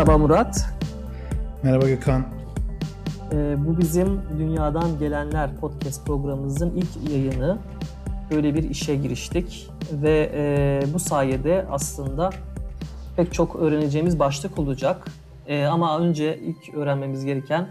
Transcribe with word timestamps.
Merhaba 0.00 0.18
Murat. 0.18 0.66
Merhaba 1.62 1.88
Gökhan. 1.88 2.26
Ee, 3.32 3.56
bu 3.66 3.78
bizim 3.78 4.20
Dünyadan 4.38 4.98
Gelenler 4.98 5.56
podcast 5.56 6.06
programımızın 6.06 6.76
ilk 6.76 7.10
yayını. 7.10 7.58
Böyle 8.30 8.54
bir 8.54 8.70
işe 8.70 8.94
giriştik 8.94 9.68
ve 9.92 10.30
e, 10.34 10.82
bu 10.94 10.98
sayede 10.98 11.66
aslında 11.70 12.30
pek 13.16 13.32
çok 13.32 13.56
öğreneceğimiz 13.56 14.18
başlık 14.18 14.58
olacak. 14.58 15.04
E, 15.46 15.64
ama 15.64 15.98
önce 15.98 16.38
ilk 16.38 16.74
öğrenmemiz 16.74 17.24
gereken 17.24 17.68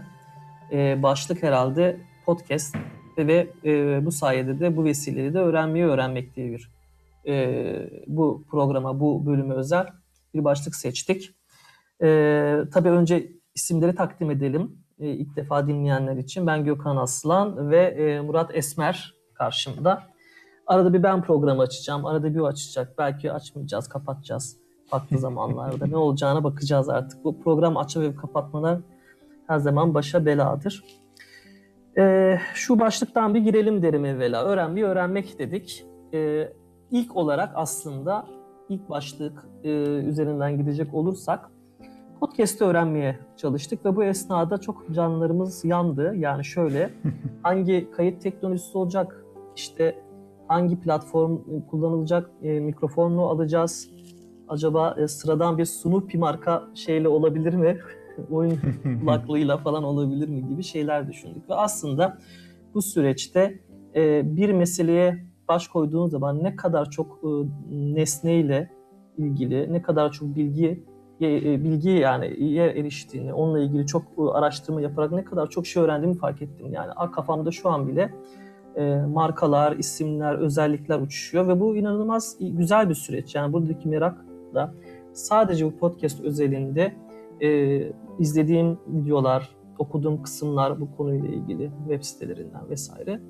e, 0.72 1.02
başlık 1.02 1.42
herhalde 1.42 2.00
podcast 2.26 2.76
ve 3.18 3.46
e, 3.64 4.06
bu 4.06 4.12
sayede 4.12 4.60
de 4.60 4.76
bu 4.76 4.84
vesileyle 4.84 5.34
de 5.34 5.38
öğrenmeyi 5.38 5.84
öğrenmek 5.84 6.36
diye 6.36 6.50
bir 6.50 6.70
e, 7.26 7.90
bu 8.06 8.44
programa, 8.50 9.00
bu 9.00 9.26
bölüme 9.26 9.54
özel 9.54 9.86
bir 10.34 10.44
başlık 10.44 10.74
seçtik. 10.74 11.39
E, 12.02 12.58
tabii 12.72 12.88
önce 12.88 13.32
isimleri 13.54 13.94
takdim 13.94 14.30
edelim 14.30 14.80
e, 15.00 15.08
ilk 15.08 15.36
defa 15.36 15.66
dinleyenler 15.66 16.16
için. 16.16 16.46
Ben 16.46 16.64
Gökhan 16.64 16.96
Aslan 16.96 17.70
ve 17.70 17.80
e, 17.80 18.20
Murat 18.20 18.50
Esmer 18.54 19.14
karşımda. 19.34 20.02
Arada 20.66 20.92
bir 20.92 21.02
ben 21.02 21.22
programı 21.22 21.62
açacağım, 21.62 22.06
arada 22.06 22.34
bir 22.34 22.38
o 22.38 22.46
açacak. 22.46 22.98
Belki 22.98 23.32
açmayacağız, 23.32 23.88
kapatacağız 23.88 24.56
farklı 24.86 25.18
zamanlarda. 25.18 25.86
ne 25.86 25.96
olacağına 25.96 26.44
bakacağız 26.44 26.88
artık. 26.88 27.24
Bu 27.24 27.40
program 27.40 27.76
açma 27.76 28.02
ve 28.02 28.14
kapatmalar 28.14 28.78
her 29.46 29.58
zaman 29.58 29.94
başa 29.94 30.26
beladır. 30.26 30.84
E, 31.98 32.36
şu 32.54 32.80
başlıktan 32.80 33.34
bir 33.34 33.40
girelim 33.40 33.82
derim 33.82 34.04
evvela. 34.04 34.44
Öğrenmeyi 34.44 34.86
öğrenmek 34.86 35.38
dedik. 35.38 35.84
E, 36.14 36.48
ilk 36.90 37.16
olarak 37.16 37.52
aslında 37.54 38.26
ilk 38.68 38.88
başlık 38.88 39.46
e, 39.64 39.70
üzerinden 39.82 40.58
gidecek 40.58 40.94
olursak 40.94 41.50
podcast'ı 42.20 42.64
öğrenmeye 42.64 43.18
çalıştık 43.36 43.84
ve 43.84 43.96
bu 43.96 44.04
esnada 44.04 44.58
çok 44.58 44.94
canlarımız 44.94 45.64
yandı. 45.64 46.14
Yani 46.16 46.44
şöyle 46.44 46.90
hangi 47.42 47.90
kayıt 47.90 48.22
teknolojisi 48.22 48.78
olacak, 48.78 49.24
işte 49.56 50.02
hangi 50.48 50.80
platform 50.80 51.38
kullanılacak, 51.70 52.30
e, 52.42 52.60
mikrofonu 52.60 53.22
alacağız, 53.22 53.90
acaba 54.48 54.96
e, 54.98 55.08
sıradan 55.08 55.58
bir 55.58 55.64
Snoopy 55.64 56.18
marka 56.18 56.64
şeyle 56.74 57.08
olabilir 57.08 57.54
mi? 57.54 57.78
Oyun 58.30 58.58
kulaklığıyla 59.00 59.56
falan 59.56 59.84
olabilir 59.84 60.28
mi 60.28 60.48
gibi 60.48 60.62
şeyler 60.62 61.08
düşündük. 61.08 61.50
Ve 61.50 61.54
aslında 61.54 62.18
bu 62.74 62.82
süreçte 62.82 63.60
e, 63.94 64.36
bir 64.36 64.52
meseleye 64.52 65.26
baş 65.48 65.68
koyduğun 65.68 66.08
zaman 66.08 66.44
ne 66.44 66.56
kadar 66.56 66.90
çok 66.90 67.20
e, 67.24 67.28
nesneyle 67.70 68.70
ilgili, 69.18 69.72
ne 69.72 69.82
kadar 69.82 70.12
çok 70.12 70.36
bilgi 70.36 70.84
bilgi 71.64 71.90
yani 71.90 72.26
iyi 72.26 72.60
eriştiğini, 72.60 73.34
onunla 73.34 73.60
ilgili 73.60 73.86
çok 73.86 74.02
araştırma 74.32 74.80
yaparak 74.80 75.12
ne 75.12 75.24
kadar 75.24 75.50
çok 75.50 75.66
şey 75.66 75.82
öğrendiğimi 75.82 76.18
fark 76.18 76.42
ettim. 76.42 76.72
Yani 76.72 76.92
kafamda 77.12 77.50
şu 77.50 77.68
an 77.70 77.88
bile 77.88 78.14
e, 78.76 78.94
markalar, 78.94 79.76
isimler, 79.76 80.34
özellikler 80.34 81.00
uçuşuyor 81.00 81.48
ve 81.48 81.60
bu 81.60 81.76
inanılmaz 81.76 82.36
güzel 82.40 82.88
bir 82.88 82.94
süreç. 82.94 83.34
Yani 83.34 83.52
buradaki 83.52 83.88
merak 83.88 84.24
da 84.54 84.74
sadece 85.12 85.66
bu 85.66 85.76
podcast 85.76 86.20
özelinde 86.20 86.92
e, 87.40 87.80
izlediğim 88.18 88.78
videolar, 88.86 89.56
okuduğum 89.78 90.22
kısımlar 90.22 90.80
bu 90.80 90.96
konuyla 90.96 91.28
ilgili 91.28 91.70
web 91.88 92.02
sitelerinden 92.02 92.68
vesaire 92.70 93.20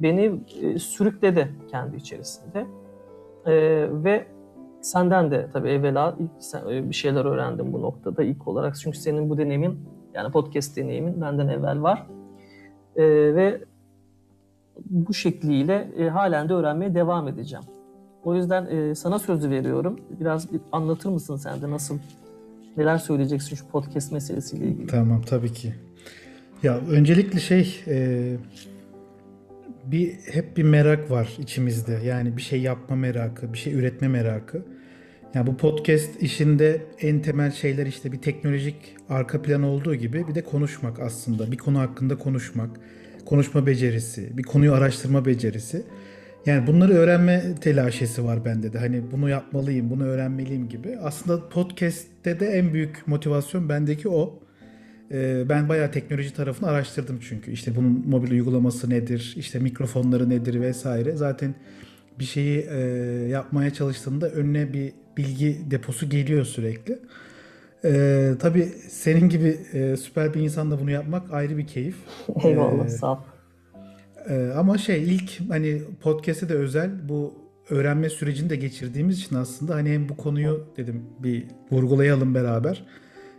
beni 0.00 0.40
e, 0.62 0.78
sürükledi 0.78 1.48
kendi 1.70 1.96
içerisinde. 1.96 2.66
E, 3.46 3.54
ve 4.04 4.26
Senden 4.84 5.30
de 5.30 5.48
tabii 5.52 5.68
evvela 5.68 6.16
e, 6.70 6.88
bir 6.88 6.94
şeyler 6.94 7.24
öğrendim 7.24 7.72
bu 7.72 7.82
noktada 7.82 8.22
ilk 8.22 8.48
olarak. 8.48 8.76
Çünkü 8.76 8.98
senin 8.98 9.30
bu 9.30 9.38
deneyimin 9.38 9.78
yani 10.14 10.32
podcast 10.32 10.76
deneyimin 10.76 11.20
benden 11.20 11.48
evvel 11.48 11.82
var. 11.82 12.06
Ee, 12.96 13.04
ve 13.34 13.60
bu 14.90 15.14
şekliyle 15.14 15.88
e, 15.98 16.08
halen 16.08 16.48
de 16.48 16.52
öğrenmeye 16.52 16.94
devam 16.94 17.28
edeceğim. 17.28 17.64
O 18.24 18.34
yüzden 18.34 18.66
e, 18.66 18.94
sana 18.94 19.18
sözü 19.18 19.50
veriyorum. 19.50 20.00
Biraz 20.20 20.52
bir 20.52 20.60
anlatır 20.72 21.10
mısın 21.10 21.36
sen 21.36 21.62
de 21.62 21.70
nasıl, 21.70 21.98
neler 22.76 22.98
söyleyeceksin 22.98 23.56
şu 23.56 23.68
podcast 23.68 24.12
meselesiyle 24.12 24.66
ilgili? 24.66 24.86
Tamam 24.86 25.22
tabii 25.22 25.52
ki. 25.52 25.74
Ya 26.62 26.78
öncelikle 26.90 27.40
şey 27.40 27.82
e, 27.86 28.36
bir 29.84 30.12
hep 30.12 30.56
bir 30.56 30.62
merak 30.62 31.10
var 31.10 31.36
içimizde. 31.38 32.00
Yani 32.04 32.36
bir 32.36 32.42
şey 32.42 32.60
yapma 32.60 32.96
merakı, 32.96 33.52
bir 33.52 33.58
şey 33.58 33.74
üretme 33.74 34.08
merakı. 34.08 34.73
Yani 35.34 35.46
bu 35.46 35.56
podcast 35.56 36.22
işinde 36.22 36.82
en 37.00 37.22
temel 37.22 37.50
şeyler 37.50 37.86
işte 37.86 38.12
bir 38.12 38.18
teknolojik 38.18 38.76
arka 39.08 39.42
plan 39.42 39.62
olduğu 39.62 39.94
gibi 39.94 40.28
bir 40.28 40.34
de 40.34 40.44
konuşmak 40.44 41.00
aslında. 41.00 41.52
Bir 41.52 41.58
konu 41.58 41.78
hakkında 41.78 42.18
konuşmak, 42.18 42.70
konuşma 43.26 43.66
becerisi, 43.66 44.38
bir 44.38 44.42
konuyu 44.42 44.72
araştırma 44.72 45.24
becerisi. 45.24 45.82
Yani 46.46 46.66
bunları 46.66 46.92
öğrenme 46.92 47.54
telaşesi 47.60 48.24
var 48.24 48.44
bende 48.44 48.72
de. 48.72 48.78
Hani 48.78 49.02
bunu 49.12 49.28
yapmalıyım, 49.28 49.90
bunu 49.90 50.04
öğrenmeliyim 50.04 50.68
gibi. 50.68 50.98
Aslında 51.02 51.48
podcast'te 51.48 52.40
de 52.40 52.46
en 52.46 52.74
büyük 52.74 53.08
motivasyon 53.08 53.68
bendeki 53.68 54.08
o. 54.08 54.40
Ee, 55.12 55.44
ben 55.48 55.68
bayağı 55.68 55.90
teknoloji 55.90 56.34
tarafını 56.34 56.68
araştırdım 56.68 57.20
çünkü. 57.28 57.50
İşte 57.50 57.76
bunun 57.76 58.08
mobil 58.08 58.30
uygulaması 58.30 58.90
nedir, 58.90 59.34
işte 59.36 59.58
mikrofonları 59.58 60.30
nedir 60.30 60.60
vesaire. 60.60 61.16
Zaten 61.16 61.54
bir 62.18 62.24
şeyi 62.24 62.66
e, 62.70 62.78
yapmaya 63.30 63.70
çalıştığında 63.72 64.30
önüne 64.30 64.72
bir 64.72 64.92
bilgi 65.16 65.70
deposu 65.70 66.08
geliyor 66.08 66.44
sürekli. 66.44 66.98
Ee, 67.84 68.32
tabii 68.38 68.64
senin 68.88 69.28
gibi 69.28 69.58
e, 69.72 69.96
süper 69.96 70.34
bir 70.34 70.40
insanla 70.40 70.80
bunu 70.80 70.90
yapmak 70.90 71.32
ayrı 71.32 71.58
bir 71.58 71.66
keyif. 71.66 71.96
Eyvallah 72.44 72.86
ee, 72.86 72.88
sağ 72.88 73.12
ol. 73.12 73.18
E, 74.28 74.52
ama 74.56 74.78
şey 74.78 75.02
ilk 75.02 75.40
hani 75.50 75.82
podcast'e 76.00 76.48
de 76.48 76.54
özel 76.54 77.08
bu 77.08 77.34
öğrenme 77.70 78.10
sürecini 78.10 78.50
de 78.50 78.56
geçirdiğimiz 78.56 79.18
için 79.18 79.36
aslında 79.36 79.74
hani 79.74 79.90
hem 79.90 80.08
bu 80.08 80.16
konuyu 80.16 80.66
dedim 80.76 81.02
bir 81.18 81.46
vurgulayalım 81.70 82.34
beraber. 82.34 82.86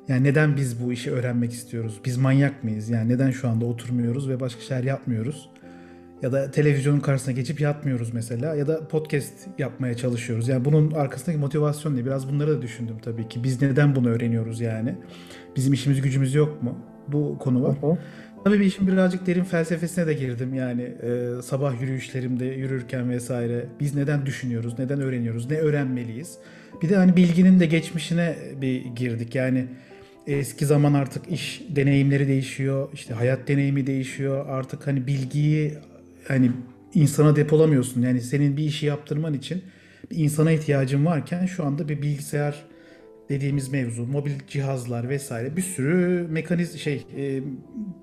Yani 0.07 0.23
neden 0.23 0.57
biz 0.57 0.83
bu 0.83 0.93
işi 0.93 1.11
öğrenmek 1.11 1.53
istiyoruz? 1.53 1.99
Biz 2.05 2.17
manyak 2.17 2.63
mıyız? 2.63 2.89
Yani 2.89 3.09
neden 3.09 3.31
şu 3.31 3.49
anda 3.49 3.65
oturmuyoruz 3.65 4.29
ve 4.29 4.39
başka 4.39 4.61
şeyler 4.61 4.83
yapmıyoruz? 4.83 5.49
Ya 6.21 6.31
da 6.31 6.51
televizyonun 6.51 6.99
karşısına 6.99 7.33
geçip 7.33 7.61
yatmıyoruz 7.61 8.13
mesela 8.13 8.55
ya 8.55 8.67
da 8.67 8.87
podcast 8.87 9.33
yapmaya 9.57 9.97
çalışıyoruz. 9.97 10.47
Yani 10.47 10.65
bunun 10.65 10.91
arkasındaki 10.91 11.39
motivasyon 11.39 11.95
ne? 11.95 12.05
Biraz 12.05 12.29
bunları 12.29 12.57
da 12.57 12.61
düşündüm 12.61 12.95
tabii 13.01 13.27
ki. 13.27 13.43
Biz 13.43 13.61
neden 13.61 13.95
bunu 13.95 14.09
öğreniyoruz 14.09 14.61
yani? 14.61 14.95
Bizim 15.55 15.73
işimiz 15.73 16.01
gücümüz 16.01 16.35
yok 16.35 16.63
mu? 16.63 16.79
Bu 17.07 17.37
konu 17.39 17.63
var. 17.63 17.81
Hı 17.81 17.87
hı. 17.87 17.97
Tabii 18.43 18.59
bir 18.59 18.65
işin 18.65 18.87
birazcık 18.87 19.27
derin 19.27 19.43
felsefesine 19.43 20.07
de 20.07 20.13
girdim 20.13 20.53
yani 20.53 20.81
e, 20.81 21.41
sabah 21.41 21.81
yürüyüşlerimde 21.81 22.45
yürürken 22.45 23.09
vesaire. 23.09 23.65
Biz 23.79 23.95
neden 23.95 24.25
düşünüyoruz, 24.25 24.79
neden 24.79 25.01
öğreniyoruz, 25.01 25.49
ne 25.49 25.57
öğrenmeliyiz? 25.57 26.37
Bir 26.81 26.89
de 26.89 26.95
hani 26.95 27.15
bilginin 27.15 27.59
de 27.59 27.65
geçmişine 27.65 28.35
bir 28.61 28.85
girdik 28.85 29.35
yani 29.35 29.67
eski 30.27 30.65
zaman 30.65 30.93
artık 30.93 31.31
iş 31.31 31.61
deneyimleri 31.69 32.27
değişiyor, 32.27 32.89
işte 32.93 33.13
hayat 33.13 33.47
deneyimi 33.47 33.87
değişiyor. 33.87 34.45
Artık 34.49 34.87
hani 34.87 35.07
bilgiyi 35.07 35.73
hani 36.27 36.51
insana 36.93 37.35
depolamıyorsun. 37.35 38.01
Yani 38.01 38.21
senin 38.21 38.57
bir 38.57 38.63
işi 38.63 38.85
yaptırman 38.85 39.33
için 39.33 39.63
bir 40.11 40.17
insana 40.17 40.51
ihtiyacın 40.51 41.05
varken 41.05 41.45
şu 41.45 41.65
anda 41.65 41.89
bir 41.89 42.01
bilgisayar 42.01 42.65
dediğimiz 43.29 43.69
mevzu, 43.69 44.05
mobil 44.05 44.31
cihazlar 44.47 45.09
vesaire 45.09 45.57
bir 45.57 45.61
sürü 45.61 46.27
mekaniz 46.29 46.79
şey 46.79 47.05
e, 47.17 47.41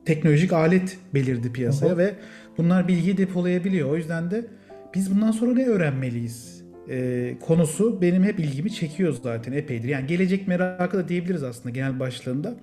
teknolojik 0.05 0.53
alet 0.53 0.99
belirdi 1.15 1.53
piyasaya 1.53 1.93
hı. 1.93 1.99
ve 1.99 2.15
bunlar 2.59 2.89
bilgiyi 2.89 3.17
depolayabiliyor. 3.17 3.91
O 3.91 3.97
yüzden 3.97 4.31
de 4.31 4.47
biz 4.95 5.15
bundan 5.15 5.33
sonra 5.33 5.55
ne 5.55 5.67
öğrenmeliyiz? 5.67 6.63
E, 6.89 7.35
konusu 7.41 8.03
benim 8.03 8.25
hep 8.25 8.41
ilgimi 8.41 8.73
çekiyor 8.73 9.17
zaten 9.23 9.53
epeydir. 9.53 9.89
Yani 9.89 10.07
gelecek 10.07 10.49
merakı 10.49 10.99
da 10.99 11.09
diyebiliriz 11.09 11.43
aslında 11.43 11.71
genel 11.71 12.01
başlığında. 12.01 12.55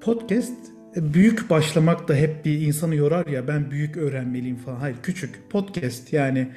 Podcast 0.00 0.77
büyük 1.00 1.50
başlamak 1.50 2.08
da 2.08 2.14
hep 2.14 2.44
bir 2.44 2.60
insanı 2.60 2.94
yorar 2.94 3.26
ya 3.26 3.48
ben 3.48 3.70
büyük 3.70 3.96
öğrenmeliyim 3.96 4.56
falan. 4.56 4.76
Hayır 4.76 4.96
küçük 5.02 5.50
podcast 5.50 6.12
yani 6.12 6.48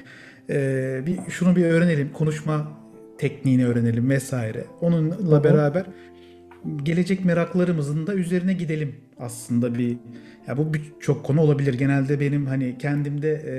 e, 0.50 1.00
bir 1.06 1.18
şunu 1.30 1.56
bir 1.56 1.64
öğrenelim 1.64 2.12
konuşma 2.12 2.72
tekniğini 3.18 3.66
öğrenelim 3.66 4.10
vesaire. 4.10 4.64
Onunla 4.80 5.16
Hı-hı. 5.16 5.44
beraber 5.44 5.86
gelecek 6.82 7.24
meraklarımızın 7.24 8.06
da 8.06 8.14
üzerine 8.14 8.52
gidelim 8.52 8.94
aslında 9.18 9.74
bir 9.74 9.96
ya 10.48 10.56
bu 10.56 10.72
çok 11.00 11.24
konu 11.24 11.40
olabilir. 11.40 11.74
Genelde 11.74 12.20
benim 12.20 12.46
hani 12.46 12.78
kendimde 12.78 13.32
e, 13.32 13.54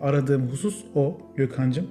aradığım 0.00 0.48
husus 0.48 0.84
o 0.94 1.18
Gökhan'cığım. 1.36 1.86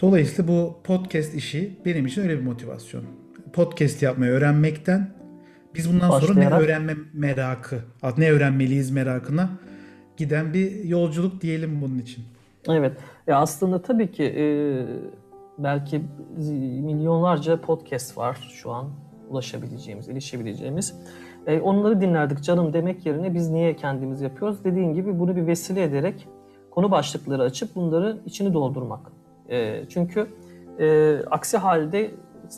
Dolayısıyla 0.00 0.48
bu 0.48 0.80
podcast 0.84 1.34
işi 1.34 1.70
benim 1.84 2.06
için 2.06 2.22
öyle 2.22 2.38
bir 2.38 2.42
motivasyon. 2.42 3.04
Podcast 3.52 4.02
yapmayı 4.02 4.32
öğrenmekten 4.32 5.23
biz 5.74 5.92
bundan 5.92 6.10
sonra 6.10 6.34
ne 6.34 6.48
öğrenme 6.48 6.96
merakı, 7.12 7.80
ne 8.18 8.30
öğrenmeliyiz 8.30 8.90
merakına 8.90 9.48
giden 10.16 10.54
bir 10.54 10.84
yolculuk 10.84 11.40
diyelim 11.40 11.82
bunun 11.82 11.98
için. 11.98 12.24
Evet. 12.68 12.92
Ya 13.26 13.38
aslında 13.38 13.82
tabii 13.82 14.12
ki 14.12 14.24
e, 14.24 14.44
belki 15.58 16.02
milyonlarca 16.82 17.60
podcast 17.60 18.18
var 18.18 18.50
şu 18.54 18.70
an. 18.70 18.90
ulaşabileceğimiz, 19.30 20.08
erişebileceğimiz. 20.08 20.94
E, 21.46 21.60
onları 21.60 22.00
dinlerdik 22.00 22.42
canım 22.42 22.72
demek 22.72 23.06
yerine 23.06 23.34
biz 23.34 23.50
niye 23.50 23.76
kendimiz 23.76 24.20
yapıyoruz? 24.20 24.64
Dediğin 24.64 24.94
gibi 24.94 25.18
bunu 25.18 25.36
bir 25.36 25.46
vesile 25.46 25.82
ederek 25.82 26.28
konu 26.70 26.90
başlıkları 26.90 27.42
açıp 27.42 27.74
bunları 27.74 28.18
içini 28.26 28.54
doldurmak. 28.54 29.00
E, 29.50 29.88
çünkü 29.88 30.26
e, 30.78 31.16
aksi 31.30 31.56
halde 31.56 32.10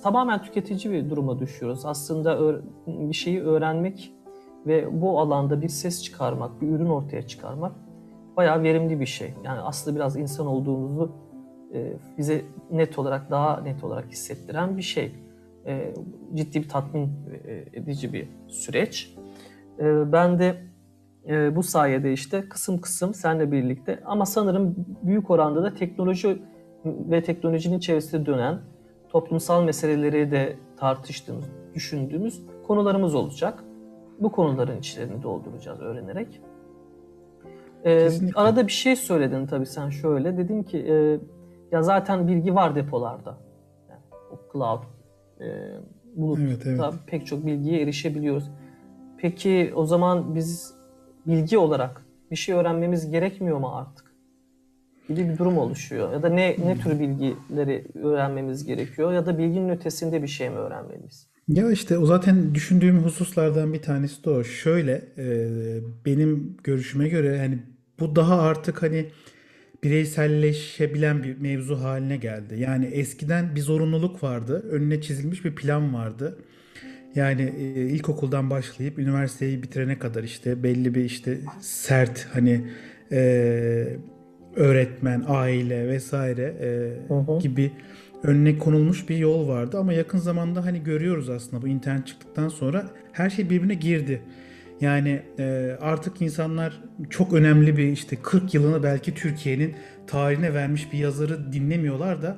tamamen 0.03 0.43
tüketici 0.43 0.95
bir 0.95 1.11
duruma 1.11 1.39
düşüyoruz. 1.39 1.87
Aslında 1.87 2.61
bir 2.87 3.15
şeyi 3.15 3.43
öğrenmek 3.43 4.13
ve 4.67 5.03
bu 5.03 5.21
alanda 5.21 5.63
bir 5.63 5.69
ses 5.69 6.03
çıkarmak, 6.03 6.63
bir 6.63 6.69
ürün 6.69 6.87
ortaya 6.87 7.27
çıkarmak 7.27 7.73
bayağı 8.37 8.63
verimli 8.63 9.01
bir 9.01 9.07
şey. 9.07 9.35
Yani 9.45 9.61
aslında 9.61 9.97
biraz 9.97 10.17
insan 10.17 10.47
olduğumuzu 10.47 11.13
e, 11.75 11.93
bize 12.19 12.43
net 12.71 12.99
olarak, 12.99 13.31
daha 13.31 13.61
net 13.61 13.85
olarak 13.85 14.07
hissettiren 14.07 14.77
bir 14.77 14.83
şey. 14.83 15.15
E, 15.67 15.95
ciddi 16.35 16.63
bir 16.63 16.69
tatmin 16.69 17.11
e, 17.45 17.65
edici 17.73 18.13
bir 18.13 18.29
süreç. 18.49 19.15
Ben 20.13 20.39
de 20.39 20.63
bu 21.57 21.63
sayede 21.63 22.13
işte 22.13 22.49
kısım 22.49 22.81
kısım 22.81 23.15
seninle 23.15 23.53
birlikte 23.53 24.01
ama 24.05 24.27
sanırım 24.27 24.87
büyük 25.03 25.31
oranda 25.31 25.63
da 25.63 25.75
teknoloji 25.75 26.43
ve 26.85 27.23
teknolojinin 27.23 27.79
çevresinde 27.79 28.27
dönen 28.27 28.61
toplumsal 29.09 29.65
meseleleri 29.65 30.31
de 30.31 30.57
tartıştığımız, 30.77 31.45
düşündüğümüz 31.75 32.43
konularımız 32.67 33.15
olacak. 33.15 33.65
Bu 34.21 34.33
konuların 34.33 34.79
içlerini 34.79 35.23
dolduracağız 35.23 35.81
öğrenerek. 35.81 36.41
Ee, 37.85 38.11
arada 38.35 38.67
bir 38.67 38.73
şey 38.73 38.97
söyledin 38.97 39.47
tabii 39.47 39.67
sen 39.67 39.91
şöyle. 39.91 40.37
Dedin 40.37 40.63
ki 40.63 40.79
e, 40.79 41.19
ya 41.73 41.83
zaten 41.83 42.29
bilgi 42.29 42.55
var 42.55 42.75
depolarda. 42.75 43.39
Yani 43.91 44.01
o 44.33 44.53
cloud, 44.53 44.83
e, 45.41 45.47
bulutta 46.17 46.43
evet, 46.43 46.67
evet. 46.67 46.95
pek 47.07 47.27
çok 47.27 47.47
bilgiye 47.47 47.83
erişebiliyoruz. 47.83 48.51
Peki 49.19 49.73
o 49.77 49.85
zaman 49.85 50.35
biz 50.35 50.75
bilgi 51.27 51.59
olarak 51.59 52.07
bir 52.31 52.37
şey 52.37 52.55
öğrenmemiz 52.55 53.11
gerekmiyor 53.11 53.59
mu 53.59 53.71
artık? 53.75 54.06
Gibi 55.09 55.29
bir 55.29 55.39
durum 55.39 55.59
oluşuyor. 55.59 56.13
Ya 56.13 56.23
da 56.23 56.29
ne 56.29 56.57
ne 56.65 56.79
tür 56.79 57.01
bilgileri 57.01 57.85
öğrenmemiz 57.95 58.67
gerekiyor 58.67 59.13
ya 59.13 59.27
da 59.27 59.39
bilginin 59.39 59.69
ötesinde 59.69 60.23
bir 60.23 60.29
şey 60.29 60.51
mi 60.51 60.57
öğrenmeliyiz? 60.57 61.27
Ya 61.49 61.71
işte 61.71 61.99
o 61.99 62.07
zaten 62.07 62.55
düşündüğüm 62.55 62.99
hususlardan 62.99 63.73
bir 63.73 63.83
tanesi 63.83 64.25
de 64.25 64.31
o. 64.31 64.45
Şöyle 64.45 65.03
e, 65.19 65.27
benim 66.05 66.57
görüşüme 66.65 67.09
göre 67.09 67.39
hani 67.39 67.59
bu 68.01 68.17
daha 68.17 68.41
artık 68.41 68.83
hani 68.83 69.07
bireyselleşebilen 69.85 71.23
bir 71.23 71.39
mevzu 71.39 71.81
haline 71.81 72.17
geldi. 72.17 72.57
Yani 72.59 72.87
eskiden 72.87 73.57
bir 73.57 73.61
zorunluluk 73.61 74.23
vardı. 74.23 74.65
Önüne 74.71 75.01
çizilmiş 75.01 75.45
bir 75.45 75.55
plan 75.55 75.95
vardı. 75.95 76.39
Yani 77.15 77.53
e, 77.59 77.65
ilkokuldan 77.81 78.51
başlayıp 78.51 78.99
üniversiteyi 78.99 79.63
bitirene 79.63 79.99
kadar 79.99 80.23
işte 80.23 80.63
belli 80.63 80.95
bir 80.95 81.05
işte 81.05 81.39
sert 81.61 82.29
hani 82.33 82.71
e, 83.13 83.97
öğretmen, 84.57 85.25
aile 85.29 85.89
vesaire 85.89 86.55
e, 86.61 86.69
hı 87.09 87.15
hı. 87.15 87.39
gibi 87.39 87.73
önüne 88.23 88.59
konulmuş 88.59 89.09
bir 89.09 89.17
yol 89.17 89.49
vardı 89.49 89.79
ama 89.79 89.93
yakın 89.93 90.19
zamanda 90.19 90.65
hani 90.65 90.83
görüyoruz 90.83 91.31
aslında 91.31 91.63
bu 91.63 91.69
internet 91.69 92.07
çıktıktan 92.07 92.49
sonra 92.49 92.85
her 93.13 93.31
şey 93.31 93.51
birbirine 93.51 93.75
girdi. 93.75 94.23
Yani 94.81 95.23
e, 95.39 95.77
artık 95.81 96.23
insanlar 96.23 96.81
çok 97.11 97.33
önemli 97.33 97.77
bir 97.77 97.89
işte 97.89 98.17
40 98.23 98.55
yılını 98.55 98.83
belki 98.83 99.15
Türkiye'nin 99.15 99.75
tarihine 100.07 100.55
vermiş 100.55 100.93
bir 100.93 100.99
yazarı 100.99 101.53
dinlemiyorlar 101.53 102.23
da 102.23 102.37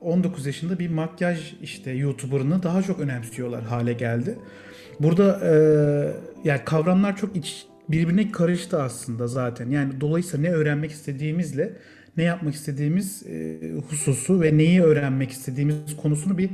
19 0.00 0.46
yaşında 0.46 0.78
bir 0.78 0.90
makyaj 0.90 1.54
işte 1.62 1.90
YouTuber'ını 1.90 2.62
daha 2.62 2.82
çok 2.82 3.00
önemsiyorlar 3.00 3.62
hale 3.62 3.92
geldi. 3.92 4.38
Burada 5.00 5.40
e, 5.44 5.52
yani 6.44 6.60
kavramlar 6.64 7.16
çok 7.16 7.36
iç, 7.36 7.66
birbirine 7.92 8.32
karıştı 8.32 8.82
aslında 8.82 9.28
zaten. 9.28 9.70
Yani 9.70 10.00
dolayısıyla 10.00 10.50
ne 10.50 10.56
öğrenmek 10.56 10.90
istediğimizle 10.90 11.76
ne 12.16 12.22
yapmak 12.22 12.54
istediğimiz 12.54 13.22
e, 13.26 13.58
hususu 13.88 14.40
ve 14.40 14.58
neyi 14.58 14.82
öğrenmek 14.82 15.30
istediğimiz 15.30 15.96
konusunu 16.02 16.38
bir 16.38 16.50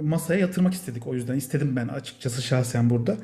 masaya 0.00 0.40
yatırmak 0.40 0.74
istedik. 0.74 1.06
O 1.06 1.14
yüzden 1.14 1.36
istedim 1.36 1.76
ben 1.76 1.88
açıkçası 1.88 2.42
şahsen 2.42 2.90
burada. 2.90 3.16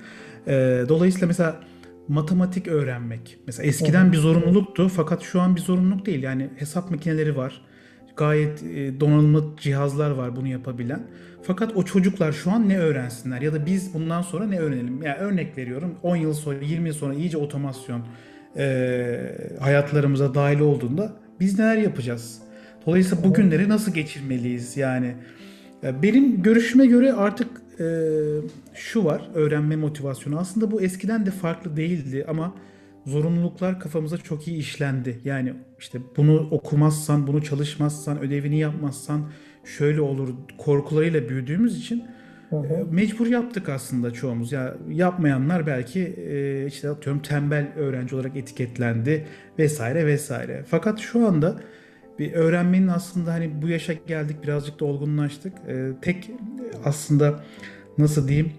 E, 0.47 0.85
dolayısıyla 0.89 1.27
mesela 1.27 1.61
matematik 2.09 2.69
öğrenmek. 2.69 3.39
Mesela 3.47 3.67
eskiden 3.67 4.13
bir 4.13 4.17
zorunluluktu 4.17 4.89
fakat 4.89 5.23
şu 5.23 5.41
an 5.41 5.57
bir 5.57 5.61
zorunluluk 5.61 6.07
değil. 6.07 6.23
Yani 6.23 6.51
hesap 6.57 6.91
makineleri 6.91 7.37
var. 7.37 7.61
Gayet 8.17 8.63
e, 8.63 9.01
donanımlı 9.01 9.45
cihazlar 9.57 10.11
var 10.11 10.37
bunu 10.37 10.49
yapabilen. 10.49 11.03
Fakat 11.43 11.77
o 11.77 11.83
çocuklar 11.83 12.33
şu 12.33 12.51
an 12.51 12.69
ne 12.69 12.79
öğrensinler 12.79 13.41
ya 13.41 13.53
da 13.53 13.67
biz 13.67 13.95
bundan 13.95 14.23
sonra 14.23 14.47
ne 14.47 14.59
öğrenelim? 14.59 15.03
Yani 15.03 15.17
örnek 15.17 15.59
veriyorum 15.59 15.95
10 16.03 16.17
yıl 16.17 16.35
sonra 16.35 16.59
20 16.59 16.89
yıl 16.89 16.95
sonra 16.95 17.15
iyice 17.15 17.39
otomasyon 17.39 18.03
e, 18.57 19.19
hayatlarımıza 19.61 20.35
dahil 20.35 20.61
olduğunda 20.61 21.13
biz 21.41 21.59
neler 21.59 21.77
yapacağız? 21.77 22.43
Dolayısıyla 22.87 23.25
bugünleri 23.25 23.69
nasıl 23.69 23.95
geçirmeliyiz? 23.95 24.77
Yani 24.77 25.15
e, 25.83 26.03
benim 26.03 26.43
görüşüme 26.43 26.87
göre 26.87 27.13
artık 27.13 27.49
e, 27.81 27.87
şu 28.75 29.05
var 29.05 29.29
öğrenme 29.35 29.77
motivasyonu. 29.77 30.39
Aslında 30.39 30.71
bu 30.71 30.81
eskiden 30.81 31.27
de 31.27 31.31
farklı 31.31 31.77
değildi 31.77 32.25
ama 32.29 32.55
zorunluluklar 33.07 33.81
kafamıza 33.81 34.19
çok 34.19 34.49
iyi 34.49 34.59
işlendi. 34.59 35.21
Yani 35.25 35.55
işte 35.85 35.99
bunu 36.17 36.49
okumazsan, 36.51 37.27
bunu 37.27 37.43
çalışmazsan, 37.43 38.21
ödevini 38.21 38.59
yapmazsan 38.59 39.31
şöyle 39.65 40.01
olur 40.01 40.29
korkularıyla 40.59 41.29
büyüdüğümüz 41.29 41.79
için 41.79 42.05
hı 42.51 42.57
hı. 42.57 42.75
E, 42.75 42.85
mecbur 42.91 43.27
yaptık 43.27 43.69
aslında 43.69 44.11
çoğumuz. 44.11 44.53
Ya 44.53 44.75
yapmayanlar 44.89 45.67
belki 45.67 46.01
e, 46.01 46.67
işte 46.67 46.89
atıyorum 46.89 47.23
tembel 47.23 47.73
öğrenci 47.77 48.15
olarak 48.15 48.37
etiketlendi 48.37 49.27
vesaire 49.59 50.07
vesaire. 50.07 50.65
Fakat 50.67 50.99
şu 50.99 51.27
anda 51.27 51.61
bir 52.19 52.33
öğrenmenin 52.33 52.89
aslında 52.89 53.33
hani 53.33 53.63
bu 53.63 53.69
yaşa 53.69 53.93
geldik 53.93 54.37
birazcık 54.43 54.81
da 54.81 54.85
olgunlaştık. 54.85 55.53
E, 55.69 55.91
tek 56.03 56.31
aslında 56.85 57.45
nasıl 57.99 58.29
diyeyim 58.29 58.53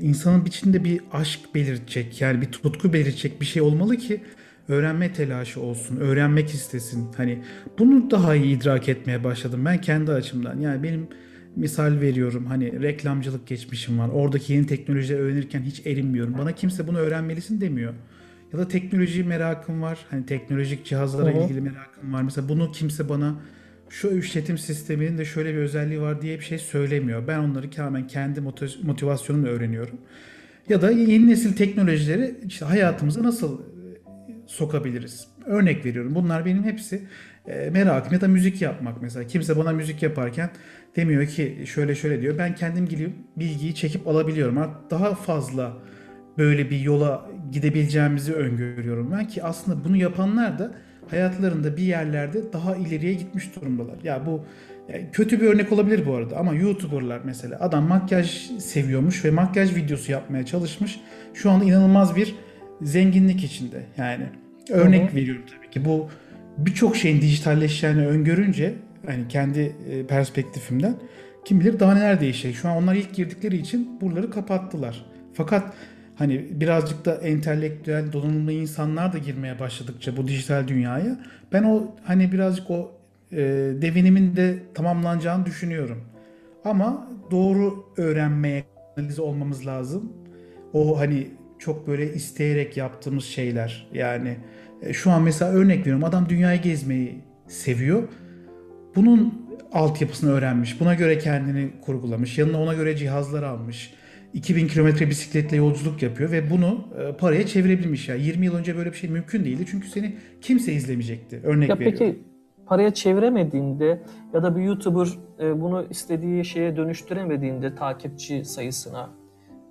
insanın 0.00 0.44
içinde 0.44 0.84
bir 0.84 1.00
aşk 1.12 1.40
belirtecek 1.54 2.20
yani 2.20 2.40
bir 2.40 2.46
tutku 2.46 2.92
belirtecek 2.92 3.40
bir 3.40 3.46
şey 3.46 3.62
olmalı 3.62 3.96
ki 3.96 4.20
öğrenme 4.68 5.12
telaşı 5.12 5.60
olsun, 5.60 5.96
öğrenmek 5.96 6.50
istesin. 6.50 7.08
Hani 7.16 7.42
bunu 7.78 8.10
daha 8.10 8.34
iyi 8.34 8.56
idrak 8.56 8.88
etmeye 8.88 9.24
başladım 9.24 9.64
ben 9.64 9.80
kendi 9.80 10.12
açımdan. 10.12 10.58
Yani 10.60 10.82
benim 10.82 11.08
misal 11.56 12.00
veriyorum 12.00 12.46
hani 12.46 12.82
reklamcılık 12.82 13.46
geçmişim 13.46 13.98
var. 13.98 14.08
Oradaki 14.08 14.52
yeni 14.52 14.66
teknolojileri 14.66 15.22
öğrenirken 15.22 15.62
hiç 15.62 15.86
erinmiyorum. 15.86 16.38
Bana 16.38 16.52
kimse 16.52 16.88
bunu 16.88 16.98
öğrenmelisin 16.98 17.60
demiyor. 17.60 17.94
Ya 18.52 18.58
da 18.58 18.68
teknoloji 18.68 19.24
merakım 19.24 19.82
var. 19.82 19.98
Hani 20.10 20.26
teknolojik 20.26 20.84
cihazlara 20.84 21.34
Hı-hı. 21.34 21.44
ilgili 21.44 21.60
merakım 21.60 22.12
var. 22.12 22.22
Mesela 22.22 22.48
bunu 22.48 22.72
kimse 22.72 23.08
bana 23.08 23.34
şu 23.88 24.18
işletim 24.18 24.58
sisteminin 24.58 25.18
de 25.18 25.24
şöyle 25.24 25.52
bir 25.54 25.58
özelliği 25.58 26.00
var 26.00 26.22
diye 26.22 26.38
bir 26.38 26.44
şey 26.44 26.58
söylemiyor. 26.58 27.26
Ben 27.28 27.38
onları 27.38 27.70
tamamen 27.70 28.06
kendi 28.06 28.40
motivasyonumla 28.82 29.48
öğreniyorum. 29.48 29.98
Ya 30.68 30.82
da 30.82 30.90
yeni 30.90 31.28
nesil 31.28 31.56
teknolojileri 31.56 32.34
işte 32.46 32.64
hayatımıza 32.64 33.22
nasıl 33.22 33.60
sokabiliriz? 34.46 35.28
Örnek 35.46 35.86
veriyorum. 35.86 36.14
Bunlar 36.14 36.44
benim 36.44 36.64
hepsi 36.64 37.02
e, 37.46 37.70
merakım 37.70 38.12
ya 38.12 38.20
da 38.20 38.28
müzik 38.28 38.62
yapmak 38.62 39.02
mesela. 39.02 39.26
Kimse 39.26 39.58
bana 39.58 39.72
müzik 39.72 40.02
yaparken 40.02 40.50
demiyor 40.96 41.26
ki 41.26 41.64
şöyle 41.66 41.94
şöyle 41.94 42.22
diyor. 42.22 42.38
Ben 42.38 42.54
kendim 42.54 42.86
gibi 42.86 43.12
bilgiyi 43.36 43.74
çekip 43.74 44.08
alabiliyorum. 44.08 44.70
Daha 44.90 45.14
fazla 45.14 45.76
böyle 46.38 46.70
bir 46.70 46.80
yola 46.80 47.30
gidebileceğimizi 47.52 48.32
öngörüyorum 48.32 49.12
ben 49.12 49.28
ki 49.28 49.44
aslında 49.44 49.84
bunu 49.84 49.96
yapanlar 49.96 50.58
da 50.58 50.72
hayatlarında 51.10 51.76
bir 51.76 51.82
yerlerde 51.82 52.52
daha 52.52 52.76
ileriye 52.76 53.14
gitmiş 53.14 53.56
durumdalar. 53.56 53.96
Ya 54.04 54.26
bu 54.26 54.44
kötü 55.12 55.40
bir 55.40 55.46
örnek 55.46 55.72
olabilir 55.72 56.06
bu 56.06 56.14
arada 56.14 56.36
ama 56.36 56.54
YouTuber'lar 56.54 57.20
mesela 57.24 57.58
adam 57.60 57.88
makyaj 57.88 58.50
seviyormuş 58.58 59.24
ve 59.24 59.30
makyaj 59.30 59.76
videosu 59.76 60.12
yapmaya 60.12 60.46
çalışmış. 60.46 61.00
Şu 61.34 61.50
anda 61.50 61.64
inanılmaz 61.64 62.16
bir 62.16 62.34
zenginlik 62.82 63.44
içinde. 63.44 63.82
Yani 63.96 64.24
örnek 64.70 65.08
Hı-hı. 65.08 65.16
veriyorum 65.16 65.42
tabii 65.56 65.70
ki 65.70 65.84
bu 65.84 66.08
birçok 66.58 66.96
şeyin 66.96 67.20
dijitalleşeceğini 67.20 68.06
öngörünce 68.06 68.74
hani 69.06 69.28
kendi 69.28 69.60
e, 69.90 70.06
perspektifimden 70.06 70.96
kim 71.44 71.60
bilir 71.60 71.80
daha 71.80 71.94
neler 71.94 72.20
değişecek. 72.20 72.56
Şu 72.56 72.68
an 72.68 72.76
onlar 72.76 72.94
ilk 72.94 73.14
girdikleri 73.14 73.56
için 73.56 74.00
buraları 74.00 74.30
kapattılar. 74.30 75.06
Fakat 75.32 75.74
hani 76.16 76.46
birazcık 76.50 77.04
da 77.04 77.14
entelektüel 77.14 78.12
donanımlı 78.12 78.52
insanlar 78.52 79.12
da 79.12 79.18
girmeye 79.18 79.60
başladıkça 79.60 80.16
bu 80.16 80.28
dijital 80.28 80.68
dünyaya 80.68 81.18
ben 81.52 81.62
o 81.62 81.94
hani 82.04 82.32
birazcık 82.32 82.70
o 82.70 82.92
e, 83.32 83.36
devinimin 83.82 84.36
de 84.36 84.58
tamamlanacağını 84.74 85.46
düşünüyorum. 85.46 86.00
Ama 86.64 87.08
doğru 87.30 87.84
öğrenmeye 87.96 88.64
analiz 88.96 89.18
olmamız 89.18 89.66
lazım. 89.66 90.12
O 90.72 90.98
hani 91.00 91.26
çok 91.58 91.86
böyle 91.86 92.14
isteyerek 92.14 92.76
yaptığımız 92.76 93.24
şeyler. 93.24 93.88
Yani 93.94 94.36
e, 94.82 94.92
şu 94.92 95.10
an 95.10 95.22
mesela 95.22 95.52
örnek 95.52 95.80
veriyorum 95.80 96.04
adam 96.04 96.28
dünyayı 96.28 96.62
gezmeyi 96.62 97.20
seviyor. 97.48 98.02
Bunun 98.96 99.46
altyapısını 99.72 100.32
öğrenmiş. 100.32 100.80
Buna 100.80 100.94
göre 100.94 101.18
kendini 101.18 101.70
kurgulamış. 101.80 102.38
Yanına 102.38 102.62
ona 102.62 102.74
göre 102.74 102.96
cihazlar 102.96 103.42
almış. 103.42 103.94
2000 104.34 104.68
kilometre 104.68 105.10
bisikletle 105.10 105.56
yolculuk 105.56 106.02
yapıyor 106.02 106.30
ve 106.30 106.50
bunu 106.50 106.88
e, 106.98 107.16
paraya 107.16 107.46
çevirebilmiş 107.46 108.08
ya. 108.08 108.14
20 108.14 108.46
yıl 108.46 108.54
önce 108.54 108.76
böyle 108.76 108.92
bir 108.92 108.96
şey 108.96 109.10
mümkün 109.10 109.44
değildi 109.44 109.64
çünkü 109.70 109.88
seni 109.88 110.16
kimse 110.40 110.72
izlemeyecekti. 110.72 111.40
Örnek 111.44 111.68
Ya 111.68 111.78
veriyorum. 111.78 111.98
peki 111.98 112.18
paraya 112.66 112.94
çeviremediğinde 112.94 114.02
ya 114.34 114.42
da 114.42 114.56
bir 114.56 114.62
YouTuber 114.62 115.08
e, 115.40 115.60
bunu 115.60 115.86
istediği 115.90 116.44
şeye 116.44 116.76
dönüştüremediğinde 116.76 117.74
takipçi 117.74 118.44
sayısına 118.44 119.10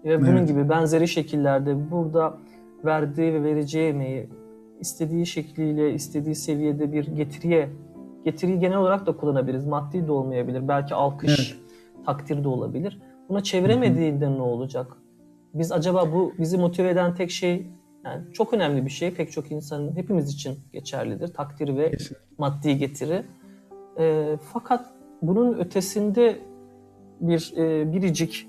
ve 0.06 0.22
bunun 0.22 0.38
Evet. 0.38 0.48
gibi 0.48 0.70
benzeri 0.70 1.08
şekillerde 1.08 1.92
burada 1.92 2.38
verdiği 2.86 3.34
ve 3.34 3.44
vereceği 3.44 3.90
emeği 3.90 4.30
istediği 4.80 5.26
şekliyle, 5.26 5.94
istediği 5.94 6.36
seviyede 6.36 6.92
bir 6.92 7.08
getiriye, 7.08 7.70
getiriyi 8.26 8.60
genel 8.60 8.78
olarak 8.78 9.06
da 9.06 9.18
kullanabiliriz. 9.18 9.66
Maddi 9.66 10.08
de 10.08 10.12
olmayabilir. 10.12 10.68
Belki 10.68 10.96
alkış, 10.96 11.60
takdir 12.06 12.44
de 12.44 12.48
olabilir. 12.48 13.02
Buna 13.30 13.44
çeviremediğinde 13.44 14.32
ne 14.32 14.42
olacak? 14.42 14.98
Biz 15.54 15.72
acaba 15.72 16.14
bu 16.14 16.34
bizi 16.40 16.58
motive 16.58 16.90
eden 16.90 17.16
tek 17.16 17.32
şey 17.32 17.68
yani 18.06 18.34
çok 18.34 18.54
önemli 18.54 18.86
bir 18.86 18.90
şey. 18.90 19.14
Pek 19.14 19.32
çok 19.32 19.52
insanın 19.52 19.96
hepimiz 19.96 20.34
için 20.34 20.60
geçerlidir. 20.74 21.28
Takdir 21.28 21.78
ve 21.78 21.92
Kesin. 21.92 22.18
maddi 22.38 22.78
getiri. 22.78 23.24
Ee, 24.00 24.38
fakat 24.54 24.86
bunun 25.22 25.54
ötesinde 25.54 26.38
bir 27.22 27.54
e, 27.58 27.94
biricik 27.94 28.48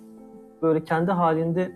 böyle 0.67 0.85
kendi 0.85 1.11
halinde 1.11 1.73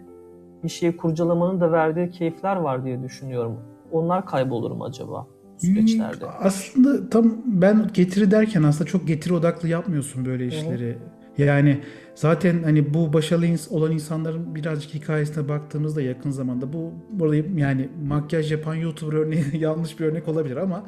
bir 0.64 0.68
şeyi 0.68 0.96
kurcalamanın 0.96 1.60
da 1.60 1.72
verdiği 1.72 2.10
keyifler 2.10 2.56
var 2.56 2.84
diye 2.84 3.02
düşünüyorum. 3.02 3.56
Onlar 3.92 4.26
kaybolur 4.26 4.70
mu 4.70 4.84
acaba 4.84 5.26
süreçlerde? 5.58 6.24
Hmm, 6.24 6.32
Aslında 6.40 7.10
tam 7.10 7.36
ben 7.46 7.90
getiri 7.94 8.30
derken 8.30 8.62
aslında 8.62 8.90
çok 8.90 9.08
getiri 9.08 9.34
odaklı 9.34 9.68
yapmıyorsun 9.68 10.24
böyle 10.24 10.46
işleri. 10.46 10.98
Yani 11.38 11.80
zaten 12.14 12.62
hani 12.62 12.94
bu 12.94 13.12
başarılı 13.12 13.46
olan 13.70 13.92
insanların 13.92 14.54
birazcık 14.54 14.94
hikayesine 14.94 15.48
baktığımızda 15.48 16.02
yakın 16.02 16.30
zamanda 16.30 16.72
bu 16.72 16.92
burada 17.10 17.36
yani 17.36 17.88
makyaj 18.08 18.52
yapan 18.52 18.74
YouTuber 18.74 19.16
örneği 19.16 19.44
yanlış 19.58 20.00
bir 20.00 20.04
örnek 20.04 20.28
olabilir 20.28 20.56
ama 20.56 20.84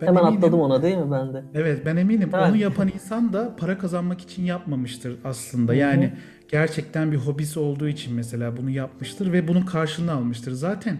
ben 0.00 0.06
Hemen 0.06 0.20
eminim- 0.22 0.36
atladım 0.38 0.60
ona 0.60 0.82
değil 0.82 0.96
mi 0.96 1.10
ben 1.12 1.34
de? 1.34 1.42
Evet 1.54 1.82
ben 1.86 1.96
eminim 1.96 2.30
Evet. 2.34 2.48
onu 2.48 2.56
yapan 2.56 2.88
insan 2.94 3.32
da 3.32 3.56
para 3.56 3.78
kazanmak 3.78 4.20
için 4.20 4.42
yapmamıştır 4.44 5.16
aslında. 5.24 5.74
Yani 5.74 6.12
gerçekten 6.50 7.12
bir 7.12 7.16
hobisi 7.16 7.58
olduğu 7.60 7.88
için 7.88 8.14
mesela 8.14 8.56
bunu 8.56 8.70
yapmıştır 8.70 9.32
ve 9.32 9.48
bunun 9.48 9.62
karşılığını 9.62 10.12
almıştır. 10.12 10.52
Zaten 10.52 10.96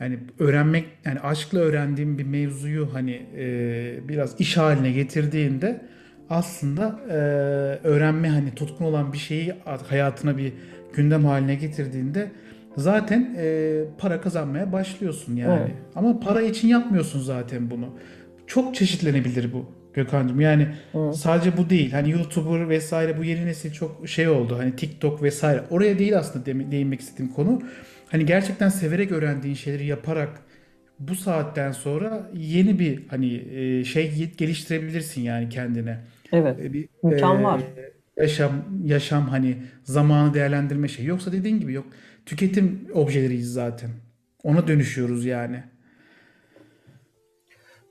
yani 0.00 0.18
öğrenmek 0.38 0.84
yani 1.04 1.20
aşkla 1.20 1.58
öğrendiğim 1.58 2.18
bir 2.18 2.24
mevzuyu 2.26 2.88
hani 2.92 3.22
e, 3.36 4.08
biraz 4.08 4.40
iş 4.40 4.56
haline 4.56 4.92
getirdiğinde 4.92 5.80
aslında 6.30 7.00
e, 7.08 7.14
öğrenme 7.88 8.28
hani 8.28 8.54
tutkun 8.54 8.84
olan 8.84 9.12
bir 9.12 9.18
şeyi 9.18 9.54
hayatına 9.88 10.36
bir 10.38 10.52
gündem 10.94 11.24
haline 11.24 11.54
getirdiğinde 11.54 12.30
zaten 12.76 13.34
e, 13.38 13.80
para 13.98 14.20
kazanmaya 14.20 14.72
başlıyorsun 14.72 15.36
yani. 15.36 15.60
Evet. 15.62 15.70
Ama 15.96 16.20
para 16.20 16.42
için 16.42 16.68
yapmıyorsun 16.68 17.20
zaten 17.20 17.70
bunu. 17.70 17.88
Çok 18.50 18.74
çeşitlenebilir 18.74 19.52
bu 19.52 19.66
Gökhan'cığım. 19.94 20.40
Yani 20.40 20.68
Hı. 20.92 21.12
sadece 21.14 21.56
bu 21.56 21.70
değil. 21.70 21.92
Hani 21.92 22.10
YouTuber 22.10 22.68
vesaire 22.68 23.18
bu 23.18 23.24
yeni 23.24 23.46
nesil 23.46 23.72
çok 23.72 24.08
şey 24.08 24.28
oldu. 24.28 24.58
Hani 24.58 24.76
TikTok 24.76 25.22
vesaire. 25.22 25.64
Oraya 25.70 25.98
değil 25.98 26.18
aslında 26.18 26.46
de- 26.46 26.70
değinmek 26.70 27.00
istediğim 27.00 27.32
konu. 27.32 27.62
Hani 28.08 28.26
gerçekten 28.26 28.68
severek 28.68 29.12
öğrendiğin 29.12 29.54
şeyleri 29.54 29.86
yaparak 29.86 30.42
bu 30.98 31.14
saatten 31.14 31.72
sonra 31.72 32.30
yeni 32.34 32.78
bir 32.78 33.08
hani 33.08 33.34
e, 33.80 33.84
şey 33.84 34.30
geliştirebilirsin 34.38 35.22
yani 35.22 35.48
kendine. 35.48 35.98
Evet. 36.32 36.60
E, 36.60 36.72
Bir 36.72 36.88
İmkan 37.02 37.40
e, 37.40 37.44
var. 37.44 37.62
yaşam 38.16 38.52
yaşam 38.84 39.28
hani 39.28 39.56
zamanı 39.84 40.34
değerlendirme 40.34 40.88
şey. 40.88 41.04
Yoksa 41.04 41.32
dediğin 41.32 41.60
gibi 41.60 41.72
yok. 41.72 41.86
Tüketim 42.26 42.88
objeleriyiz 42.94 43.52
zaten. 43.52 43.90
Ona 44.42 44.68
dönüşüyoruz 44.68 45.24
yani. 45.24 45.62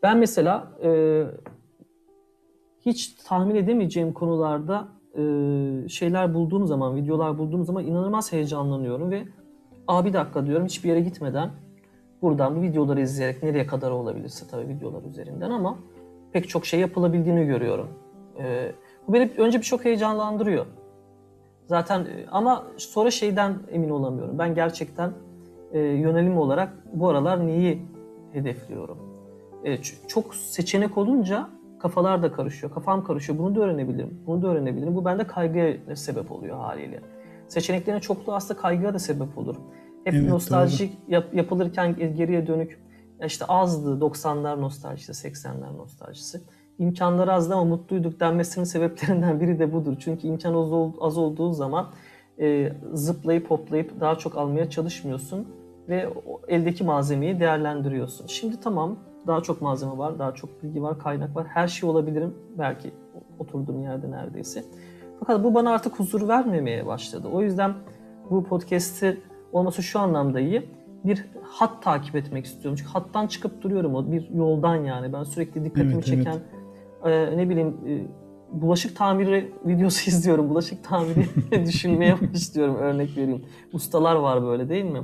Ben 0.04 0.18
mesela 0.18 0.72
e, 0.84 1.24
hiç 2.80 3.14
tahmin 3.14 3.56
edemeyeceğim 3.56 4.14
konularda 4.14 4.88
e, 5.16 5.22
şeyler 5.88 6.34
bulduğum 6.34 6.68
zaman, 6.68 6.96
videolar 6.96 7.38
bulduğum 7.38 7.66
zaman 7.66 7.86
inanılmaz 7.86 8.34
heyecanlanıyorum 8.34 9.12
ve 9.12 9.24
Aa 9.90 10.06
bir 10.06 10.14
dakika 10.14 10.46
diyorum 10.46 10.66
hiçbir 10.66 10.90
yere 10.90 11.00
gitmeden 11.00 11.50
buradan 12.22 12.56
bu 12.56 12.62
videoları 12.62 13.02
izleyerek 13.02 13.44
nereye 13.44 13.68
kadar 13.68 13.92
olabilirse 13.92 14.48
tabii 14.52 14.68
videolar 14.68 15.04
üzerinden 15.04 15.52
ama 15.52 15.80
pek 16.32 16.50
çok 16.50 16.66
şey 16.66 16.80
yapılabildiğini 16.80 17.46
görüyorum. 17.46 17.90
E, 18.40 18.72
bu 19.08 19.14
beni 19.14 19.32
önce 19.38 19.58
bir 19.58 19.64
çok 19.64 19.86
heyecanlandırıyor. 19.86 20.66
Zaten 21.68 22.02
e, 22.02 22.26
ama 22.32 22.64
sonra 22.78 23.12
şeyden 23.12 23.54
emin 23.72 23.90
olamıyorum. 23.90 24.40
Ben 24.40 24.56
gerçekten 24.56 25.14
e, 25.72 25.80
yönelim 25.80 26.38
olarak 26.38 26.74
bu 26.94 27.10
aralar 27.10 27.48
neyi 27.48 27.82
hedefliyorum? 28.34 29.09
E, 29.64 29.76
ç- 29.76 30.08
çok 30.08 30.36
seçenek 30.36 30.98
olunca 30.98 31.50
kafalar 31.80 32.24
da 32.24 32.32
karışıyor. 32.32 32.74
Kafam 32.74 33.04
karışıyor. 33.04 33.40
Bunu 33.40 33.56
da 33.56 33.60
öğrenebilirim. 33.62 34.22
Bunu 34.28 34.42
da 34.42 34.48
öğrenebilirim. 34.48 34.96
Bu 34.96 35.06
bende 35.06 35.28
kaygıya 35.28 35.96
sebep 35.96 36.32
oluyor 36.32 36.58
haliyle. 36.58 37.00
Seçeneklerin 37.48 38.00
çokluğu 38.00 38.34
aslında 38.34 38.60
kaygıya 38.62 38.94
da 38.94 39.00
sebep 39.00 39.38
olur. 39.38 39.56
Hep 40.04 40.14
Evet, 40.14 40.30
nostaljik 40.30 40.98
yap- 41.08 41.34
yapılırken 41.34 41.96
geriye 41.96 42.48
dönük 42.48 42.80
işte 43.26 43.46
azdı 43.46 44.00
90'lar 44.02 44.62
nostaljisi, 44.62 45.12
80'ler 45.28 45.78
nostaljisi. 45.78 46.42
İmkanları 46.80 47.34
azdı 47.34 47.54
ama 47.54 47.66
mutluyduk 47.66 48.20
denmesinin 48.20 48.66
sebeplerinden 48.66 49.40
biri 49.40 49.60
de 49.60 49.74
budur. 49.74 49.96
Çünkü 50.00 50.28
imkan 50.28 50.54
az, 50.54 50.94
az 51.02 51.18
olduğu 51.18 51.54
zaman 51.54 51.90
e, 52.40 52.72
zıplayıp 52.94 53.52
hoplayıp 53.52 54.00
daha 54.00 54.16
çok 54.16 54.38
almaya 54.38 54.70
çalışmıyorsun 54.70 55.48
ve 55.90 56.10
eldeki 56.48 56.84
malzemeyi 56.84 57.40
değerlendiriyorsun. 57.40 58.28
Şimdi 58.28 58.60
tamam 58.60 59.00
daha 59.28 59.42
çok 59.42 59.62
malzeme 59.62 59.98
var, 59.98 60.20
daha 60.20 60.34
çok 60.34 60.64
bilgi 60.64 60.82
var, 60.82 61.00
kaynak 61.00 61.36
var. 61.36 61.48
Her 61.48 61.68
şey 61.68 61.90
olabilirim 61.90 62.36
belki 62.58 62.92
oturduğum 63.40 63.84
yerde 63.84 64.12
neredeyse. 64.12 64.64
Fakat 65.20 65.44
bu 65.44 65.54
bana 65.54 65.72
artık 65.72 66.00
huzur 66.00 66.28
vermemeye 66.28 66.86
başladı. 66.86 67.28
O 67.34 67.42
yüzden 67.42 67.74
bu 68.30 68.44
podcast'i 68.44 69.18
olması 69.52 69.84
şu 69.84 70.00
anlamda 70.00 70.40
iyi. 70.40 70.70
Bir 71.06 71.26
hat 71.44 71.84
takip 71.84 72.16
etmek 72.16 72.46
istiyorum. 72.46 72.76
Çünkü 72.80 72.92
hattan 72.92 73.28
çıkıp 73.28 73.62
duruyorum 73.62 73.96
o 73.96 74.12
bir 74.12 74.30
yoldan 74.30 74.76
yani. 74.76 75.14
Ben 75.14 75.24
sürekli 75.24 75.66
dikkatimi 75.66 75.94
Evet, 75.94 76.06
çeken 76.06 76.38
e, 77.06 77.38
ne 77.38 77.50
bileyim 77.50 77.78
e, 77.88 78.08
bulaşık 78.62 78.96
tamiri 78.98 79.54
videosu 79.66 80.10
izliyorum. 80.10 80.50
Bulaşık 80.50 80.84
tamiri 80.84 81.26
düşünmeye 81.66 82.16
başlıyorum 82.22 82.76
örnek 82.76 83.18
vereyim. 83.18 83.46
Ustalar 83.74 84.16
var 84.16 84.44
böyle 84.44 84.70
değil 84.70 84.86
mi? 84.86 85.02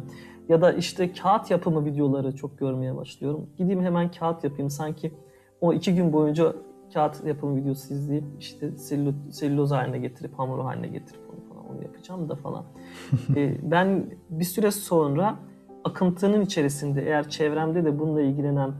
Ya 0.49 0.61
da 0.61 0.71
işte 0.71 1.13
kağıt 1.13 1.51
yapımı 1.51 1.85
videoları 1.85 2.35
çok 2.35 2.59
görmeye 2.59 2.95
başlıyorum. 2.95 3.49
Gideyim 3.57 3.81
hemen 3.81 4.11
kağıt 4.11 4.43
yapayım. 4.43 4.69
Sanki 4.69 5.13
o 5.61 5.73
iki 5.73 5.95
gün 5.95 6.13
boyunca 6.13 6.53
kağıt 6.93 7.25
yapımı 7.25 7.55
videosu 7.55 7.93
izleyip 7.93 8.23
işte 8.39 8.67
selülo- 8.67 9.31
selüloz 9.31 9.71
haline 9.71 9.99
getirip 9.99 10.39
hamur 10.39 10.59
haline 10.59 10.87
getirip 10.87 11.21
onu 11.29 11.53
falan 11.53 11.75
onu 11.75 11.83
yapacağım 11.83 12.29
da 12.29 12.35
falan. 12.35 12.63
Ee, 13.35 13.57
ben 13.63 14.05
bir 14.29 14.45
süre 14.45 14.71
sonra 14.71 15.35
akıntının 15.83 16.41
içerisinde 16.41 17.01
eğer 17.01 17.29
çevremde 17.29 17.85
de 17.85 17.99
bununla 17.99 18.21
ilgilenen 18.21 18.73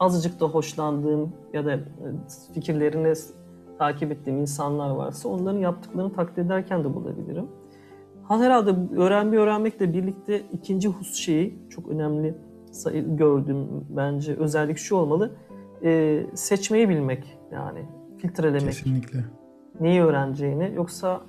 azıcık 0.00 0.40
da 0.40 0.46
hoşlandığım 0.46 1.32
ya 1.52 1.64
da 1.64 1.72
e, 1.72 1.80
fikirlerini 2.54 3.12
takip 3.78 4.12
ettiğim 4.12 4.38
insanlar 4.38 4.90
varsa 4.90 5.28
onların 5.28 5.58
yaptıklarını 5.58 6.12
takdir 6.12 6.44
ederken 6.44 6.84
de 6.84 6.94
bulabilirim. 6.94 7.46
Ha 8.28 8.40
herhalde 8.40 8.96
öğrenme 8.96 9.36
öğrenmekle 9.36 9.92
birlikte 9.92 10.42
ikinci 10.52 10.88
hus 10.88 11.14
şeyi 11.14 11.58
çok 11.70 11.88
önemli 11.88 12.34
gördüğüm 13.06 13.66
bence 13.88 14.36
özellik 14.36 14.78
şu 14.78 14.96
olmalı. 14.96 15.36
Ee, 15.82 16.26
seçmeyi 16.34 16.88
bilmek 16.88 17.38
yani 17.52 17.86
filtrelemek. 18.18 18.62
Kesinlikle. 18.62 19.24
Neyi 19.80 20.02
öğreneceğini 20.02 20.72
yoksa 20.74 21.20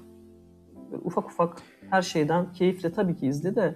ufak 1.03 1.25
ufak 1.25 1.61
her 1.89 2.01
şeyden 2.01 2.53
keyifle 2.53 2.91
tabii 2.91 3.15
ki 3.15 3.27
izle 3.27 3.55
de 3.55 3.75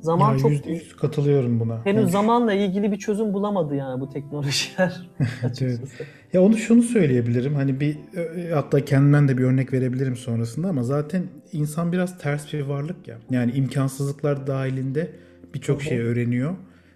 zaman 0.00 0.32
Ya 0.32 0.38
çok 0.38 0.66
yüz 0.66 0.96
katılıyorum 0.96 1.60
buna. 1.60 1.80
henüz 1.84 2.00
Yani 2.00 2.10
zamanla 2.10 2.52
ilgili 2.54 2.92
bir 2.92 2.96
çözüm 2.96 3.32
bulamadı 3.32 3.74
yani 3.74 4.00
bu 4.00 4.08
teknolojiler 4.08 5.10
açıkçası. 5.44 6.04
Ya 6.32 6.42
onu 6.42 6.56
şunu 6.56 6.82
söyleyebilirim. 6.82 7.54
Hani 7.54 7.80
bir 7.80 7.96
e, 8.16 8.50
hatta 8.54 8.84
kendimden 8.84 9.28
de 9.28 9.38
bir 9.38 9.44
örnek 9.44 9.72
verebilirim 9.72 10.16
sonrasında 10.16 10.68
ama 10.68 10.82
zaten 10.82 11.22
insan 11.52 11.92
biraz 11.92 12.18
ters 12.18 12.52
bir 12.52 12.60
varlık 12.60 13.08
ya. 13.08 13.18
Yani 13.30 13.52
imkansızlıklar 13.52 14.46
dahilinde 14.46 15.10
birçok 15.54 15.82
şey 15.82 15.98
öğreniyor. 15.98 16.54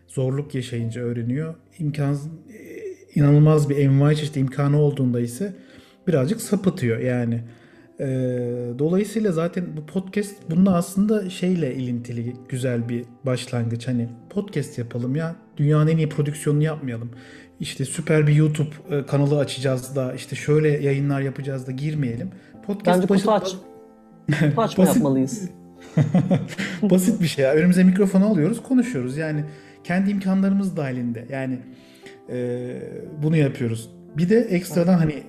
Zorluk 0.08 0.54
yaşayınca 0.54 1.02
öğreniyor. 1.02 1.54
İmkan 1.78 2.14
e, 2.14 2.18
inanılmaz 3.14 3.70
bir 3.70 3.76
envai 3.76 4.16
çeşit 4.16 4.36
imkanı 4.36 4.78
olduğunda 4.80 5.20
ise 5.20 5.54
birazcık 6.06 6.40
sapıtıyor 6.40 6.98
yani. 6.98 7.40
Ee, 8.00 8.04
dolayısıyla 8.78 9.32
zaten 9.32 9.64
bu 9.76 9.86
podcast 9.86 10.34
bununla 10.50 10.74
aslında 10.74 11.30
şeyle 11.30 11.74
ilintili 11.74 12.36
güzel 12.48 12.88
bir 12.88 13.04
başlangıç. 13.26 13.88
Hani 13.88 14.08
podcast 14.30 14.78
yapalım 14.78 15.16
ya 15.16 15.36
dünyanın 15.56 15.90
en 15.90 15.96
iyi 15.96 16.08
prodüksiyonunu 16.08 16.62
yapmayalım. 16.62 17.10
İşte 17.60 17.84
süper 17.84 18.26
bir 18.26 18.34
YouTube 18.34 18.70
e, 18.90 19.06
kanalı 19.06 19.38
açacağız 19.38 19.96
da 19.96 20.14
işte 20.14 20.36
şöyle 20.36 20.68
yayınlar 20.68 21.20
yapacağız 21.20 21.66
da 21.66 21.72
girmeyelim. 21.72 22.30
Podcast 22.66 23.02
Bence 23.02 23.14
kutu 23.14 23.32
aç. 23.32 23.56
kutu 24.26 24.60
açma 24.62 24.84
basit, 24.84 24.96
yapmalıyız. 24.96 25.48
basit 26.82 27.20
bir 27.22 27.26
şey 27.26 27.44
ya. 27.44 27.52
Önümüze 27.52 27.84
mikrofonu 27.84 28.26
alıyoruz 28.26 28.62
konuşuyoruz. 28.62 29.16
Yani 29.16 29.44
kendi 29.84 30.10
imkanlarımız 30.10 30.76
dahilinde. 30.76 31.26
Yani 31.30 31.58
e, 32.30 32.68
bunu 33.22 33.36
yapıyoruz. 33.36 33.90
Bir 34.16 34.28
de 34.28 34.36
ekstradan 34.40 34.98
hani 34.98 35.22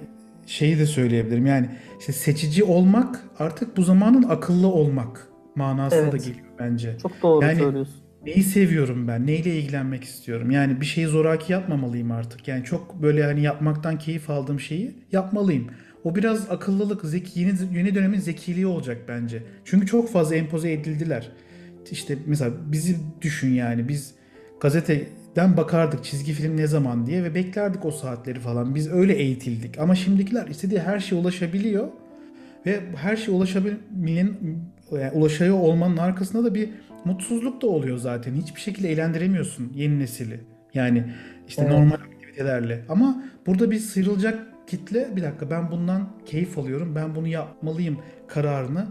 şeyi 0.45 0.79
de 0.79 0.85
söyleyebilirim. 0.85 1.45
Yani 1.45 1.69
işte 1.99 2.13
seçici 2.13 2.63
olmak 2.63 3.23
artık 3.39 3.77
bu 3.77 3.83
zamanın 3.83 4.23
akıllı 4.23 4.67
olmak 4.67 5.27
manasında 5.55 6.01
evet. 6.01 6.13
da 6.13 6.17
geliyor 6.17 6.45
bence. 6.59 6.97
Çok 7.01 7.11
doğru 7.21 7.45
yani, 7.45 7.59
söylüyorsun. 7.59 7.95
Neyi 8.25 8.43
seviyorum 8.43 9.07
ben? 9.07 9.27
Neyle 9.27 9.55
ilgilenmek 9.55 10.03
istiyorum? 10.03 10.51
Yani 10.51 10.81
bir 10.81 10.85
şeyi 10.85 11.07
zoraki 11.07 11.53
yapmamalıyım 11.53 12.11
artık. 12.11 12.47
Yani 12.47 12.63
çok 12.63 13.01
böyle 13.01 13.23
hani 13.23 13.41
yapmaktan 13.41 13.97
keyif 13.97 14.29
aldığım 14.29 14.59
şeyi 14.59 14.95
yapmalıyım. 15.11 15.67
O 16.03 16.15
biraz 16.15 16.51
akıllılık, 16.51 17.05
zeki, 17.05 17.39
yeni, 17.39 17.51
yeni 17.73 17.95
dönemin 17.95 18.19
zekiliği 18.19 18.67
olacak 18.67 18.97
bence. 19.07 19.43
Çünkü 19.65 19.87
çok 19.87 20.11
fazla 20.11 20.35
empoze 20.35 20.71
edildiler. 20.71 21.31
İşte 21.91 22.17
mesela 22.25 22.51
bizi 22.65 22.97
düşün 23.21 23.53
yani 23.53 23.87
biz 23.87 24.15
gazete 24.61 25.07
den 25.35 25.57
bakardık 25.57 26.03
çizgi 26.03 26.33
film 26.33 26.57
ne 26.57 26.67
zaman 26.67 27.05
diye 27.05 27.23
ve 27.23 27.35
beklerdik 27.35 27.85
o 27.85 27.91
saatleri 27.91 28.39
falan. 28.39 28.75
Biz 28.75 28.91
öyle 28.91 29.13
eğitildik. 29.13 29.79
Ama 29.79 29.95
şimdikiler 29.95 30.47
istediği 30.47 30.79
her 30.79 30.99
şeye 30.99 31.15
ulaşabiliyor 31.15 31.87
ve 32.65 32.81
her 32.95 33.15
şeye 33.15 33.31
ulaşabilmenin 33.31 34.59
yani 34.91 35.11
ulaşıyor 35.11 35.59
olmanın 35.59 35.97
arkasında 35.97 36.43
da 36.43 36.55
bir 36.55 36.69
mutsuzluk 37.05 37.61
da 37.61 37.67
oluyor 37.67 37.97
zaten. 37.97 38.35
Hiçbir 38.35 38.61
şekilde 38.61 38.91
eğlendiremiyorsun 38.91 39.71
yeni 39.75 39.99
nesili. 39.99 40.39
Yani 40.73 41.03
işte 41.47 41.61
evet. 41.61 41.71
normal 41.71 41.95
aktivitelerle. 41.95 42.85
Ama 42.89 43.23
burada 43.45 43.71
bir 43.71 43.79
sıyrılacak 43.79 44.47
kitle 44.67 45.15
bir 45.15 45.23
dakika 45.23 45.49
ben 45.49 45.71
bundan 45.71 46.09
keyif 46.25 46.57
alıyorum. 46.57 46.95
Ben 46.95 47.15
bunu 47.15 47.27
yapmalıyım 47.27 47.97
kararını 48.27 48.87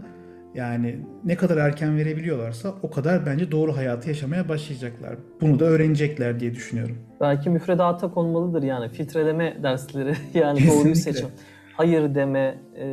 yani 0.55 0.99
ne 1.25 1.35
kadar 1.35 1.57
erken 1.57 1.97
verebiliyorlarsa 1.97 2.73
o 2.83 2.89
kadar 2.91 3.25
bence 3.25 3.51
doğru 3.51 3.77
hayatı 3.77 4.09
yaşamaya 4.09 4.49
başlayacaklar. 4.49 5.15
Bunu 5.41 5.59
da 5.59 5.65
öğrenecekler 5.65 6.39
diye 6.39 6.55
düşünüyorum. 6.55 6.97
Belki 7.21 7.49
müfredata 7.49 8.11
konmalıdır 8.11 8.63
yani 8.63 8.89
filtreleme 8.89 9.57
dersleri 9.63 10.15
yani 10.33 10.57
Kesinlikle. 10.57 10.79
doğruyu 10.79 10.95
seçim. 10.95 11.27
Hayır 11.73 12.15
deme. 12.15 12.57
E, 12.75 12.85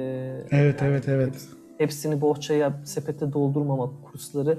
evet 0.50 0.82
yani 0.82 0.90
evet 0.90 1.08
evet. 1.08 1.34
Hepsini 1.78 2.20
bohçaya 2.20 2.80
sepete 2.84 3.32
doldurmama 3.32 3.90
kursları 4.04 4.58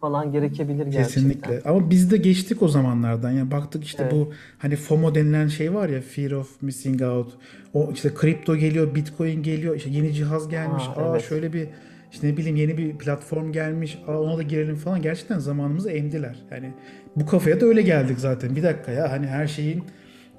falan 0.00 0.32
gerekebilir 0.32 0.86
gerçekten. 0.86 1.04
Kesinlikle. 1.04 1.62
Ama 1.64 1.90
biz 1.90 2.10
de 2.10 2.16
geçtik 2.16 2.62
o 2.62 2.68
zamanlardan. 2.68 3.30
Yani 3.30 3.50
baktık 3.50 3.84
işte 3.84 4.02
evet. 4.02 4.12
bu 4.12 4.32
hani 4.58 4.76
FOMO 4.76 5.14
denilen 5.14 5.48
şey 5.48 5.74
var 5.74 5.88
ya 5.88 6.00
Fear 6.00 6.30
of 6.30 6.62
Missing 6.62 7.02
Out. 7.02 7.32
O 7.74 7.90
işte 7.92 8.14
kripto 8.14 8.56
geliyor, 8.56 8.94
Bitcoin 8.94 9.42
geliyor, 9.42 9.76
işte 9.76 9.90
yeni 9.90 10.12
cihaz 10.12 10.48
gelmiş. 10.48 10.84
Aa, 10.96 11.00
Aa 11.00 11.10
evet. 11.10 11.28
şöyle 11.28 11.52
bir 11.52 11.68
işte 12.12 12.28
ne 12.28 12.36
bileyim 12.36 12.56
yeni 12.56 12.78
bir 12.78 12.98
platform 12.98 13.52
gelmiş. 13.52 13.98
Aa 14.06 14.20
ona 14.20 14.36
da 14.36 14.42
girelim 14.42 14.76
falan. 14.76 15.02
Gerçekten 15.02 15.38
zamanımızı 15.38 15.90
emdiler. 15.90 16.36
Yani 16.50 16.72
bu 17.16 17.26
kafaya 17.26 17.60
da 17.60 17.66
öyle 17.66 17.82
geldik 17.82 18.18
zaten. 18.18 18.56
Bir 18.56 18.62
dakika 18.62 18.92
ya 18.92 19.12
hani 19.12 19.26
her 19.26 19.46
şeyin 19.46 19.82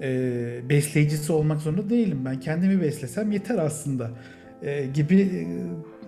e, 0.01 0.09
besleyicisi 0.69 1.33
olmak 1.33 1.61
zorunda 1.61 1.89
değilim. 1.89 2.19
Ben 2.25 2.39
kendimi 2.39 2.81
beslesem 2.81 3.31
yeter 3.31 3.57
aslında 3.57 4.09
e, 4.61 4.85
gibi 4.85 5.21
e, 5.21 5.47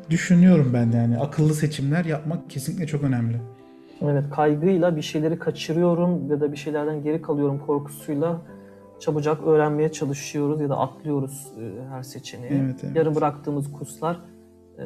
düşünüyorum 0.10 0.72
ben 0.74 0.92
yani. 0.92 1.18
Akıllı 1.18 1.54
seçimler 1.54 2.06
yapmak 2.06 2.50
kesinlikle 2.50 2.88
çok 2.88 3.04
önemli. 3.04 3.38
Evet 4.02 4.24
kaygıyla 4.32 4.96
bir 4.96 5.02
şeyleri 5.02 5.40
kaçırıyorum 5.40 6.30
ya 6.30 6.42
da 6.42 6.52
bir 6.52 6.58
şeylerden 6.58 7.04
geri 7.04 7.22
kalıyorum 7.22 7.60
korkusuyla 7.60 8.42
çabucak 9.00 9.44
öğrenmeye 9.44 9.92
çalışıyoruz 9.92 10.62
ya 10.62 10.70
da 10.70 10.78
atlıyoruz 10.78 11.48
her 11.92 12.04
seçeneği. 12.04 12.54
Evet, 12.54 12.76
evet. 12.84 12.96
Yarım 12.96 13.16
bıraktığımız 13.16 13.72
kurslar 13.72 14.20
e, 14.82 14.86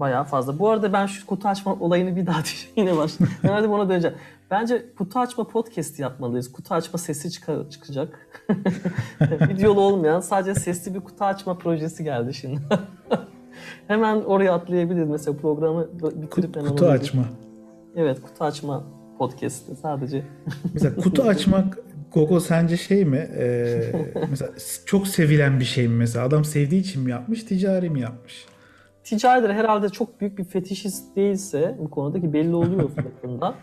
bayağı 0.00 0.24
fazla. 0.24 0.58
Bu 0.58 0.68
arada 0.68 0.92
ben 0.92 1.06
şu 1.06 1.26
kutu 1.26 1.48
açma 1.48 1.74
olayını 1.80 2.16
bir 2.16 2.26
daha 2.26 2.42
yine 2.76 2.96
başladım. 2.96 3.32
Herhalde 3.42 3.70
buna 3.70 3.88
döneceğim. 3.88 4.16
Bence 4.50 4.84
kutu 4.98 5.18
açma 5.18 5.44
podcast 5.44 5.98
yapmalıyız. 5.98 6.52
Kutu 6.52 6.74
açma 6.74 6.98
sesi 6.98 7.30
çık 7.30 7.48
çıkacak. 7.70 8.28
Videolu 9.20 9.80
olmayan 9.80 10.20
sadece 10.20 10.60
sesli 10.60 10.94
bir 10.94 11.00
kutu 11.00 11.24
açma 11.24 11.58
projesi 11.58 12.04
geldi 12.04 12.34
şimdi. 12.34 12.60
hemen 13.88 14.16
oraya 14.16 14.54
atlayabiliriz. 14.54 15.08
Mesela 15.08 15.36
programı 15.36 15.88
bitirip 16.22 16.56
hemen 16.56 16.68
Kutu 16.68 16.86
açma. 16.86 17.24
Evet 17.96 18.22
kutu 18.22 18.44
açma 18.44 18.84
podcast'ı 19.18 19.76
sadece. 19.76 20.24
Mesela 20.74 20.96
kutu 20.96 21.22
açmak 21.22 21.78
Gogo 22.12 22.40
sence 22.40 22.76
şey 22.76 23.04
mi? 23.04 23.28
Ee, 23.38 23.92
mesela 24.30 24.52
çok 24.86 25.08
sevilen 25.08 25.60
bir 25.60 25.64
şey 25.64 25.88
mi 25.88 25.94
mesela? 25.94 26.24
Adam 26.24 26.44
sevdiği 26.44 26.80
için 26.80 27.02
mi 27.02 27.10
yapmış, 27.10 27.42
ticari 27.42 27.90
mi 27.90 28.00
yapmış? 28.00 28.46
Ticaridir 29.04 29.50
herhalde 29.50 29.88
çok 29.88 30.20
büyük 30.20 30.38
bir 30.38 30.44
fetişist 30.44 31.16
değilse 31.16 31.76
bu 31.78 31.90
konuda 31.90 32.20
ki 32.20 32.32
belli 32.32 32.54
oluyor 32.54 32.90
fiyatında. 32.94 33.54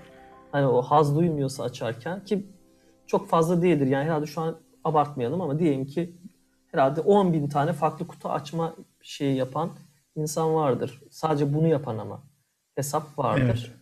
hani 0.52 0.68
o 0.68 0.82
haz 0.82 1.16
duymuyorsa 1.16 1.64
açarken 1.64 2.26
ki 2.26 2.46
çok 3.08 3.30
fazla 3.30 3.62
değildir. 3.62 3.88
Yani 3.88 4.06
herhalde 4.06 4.26
şu 4.26 4.42
an 4.42 4.58
abartmayalım 4.84 5.42
ama 5.42 5.60
diyelim 5.60 5.86
ki 5.86 6.16
herhalde 6.72 7.02
10 7.02 7.34
bin 7.34 7.48
tane 7.48 7.74
farklı 7.74 8.08
kutu 8.08 8.30
açma 8.30 8.76
şeyi 9.02 9.36
yapan 9.36 9.70
insan 10.16 10.56
vardır. 10.56 11.02
Sadece 11.10 11.54
bunu 11.54 11.68
yapan 11.68 11.98
ama 11.98 12.24
hesap 12.76 13.20
vardır. 13.20 13.76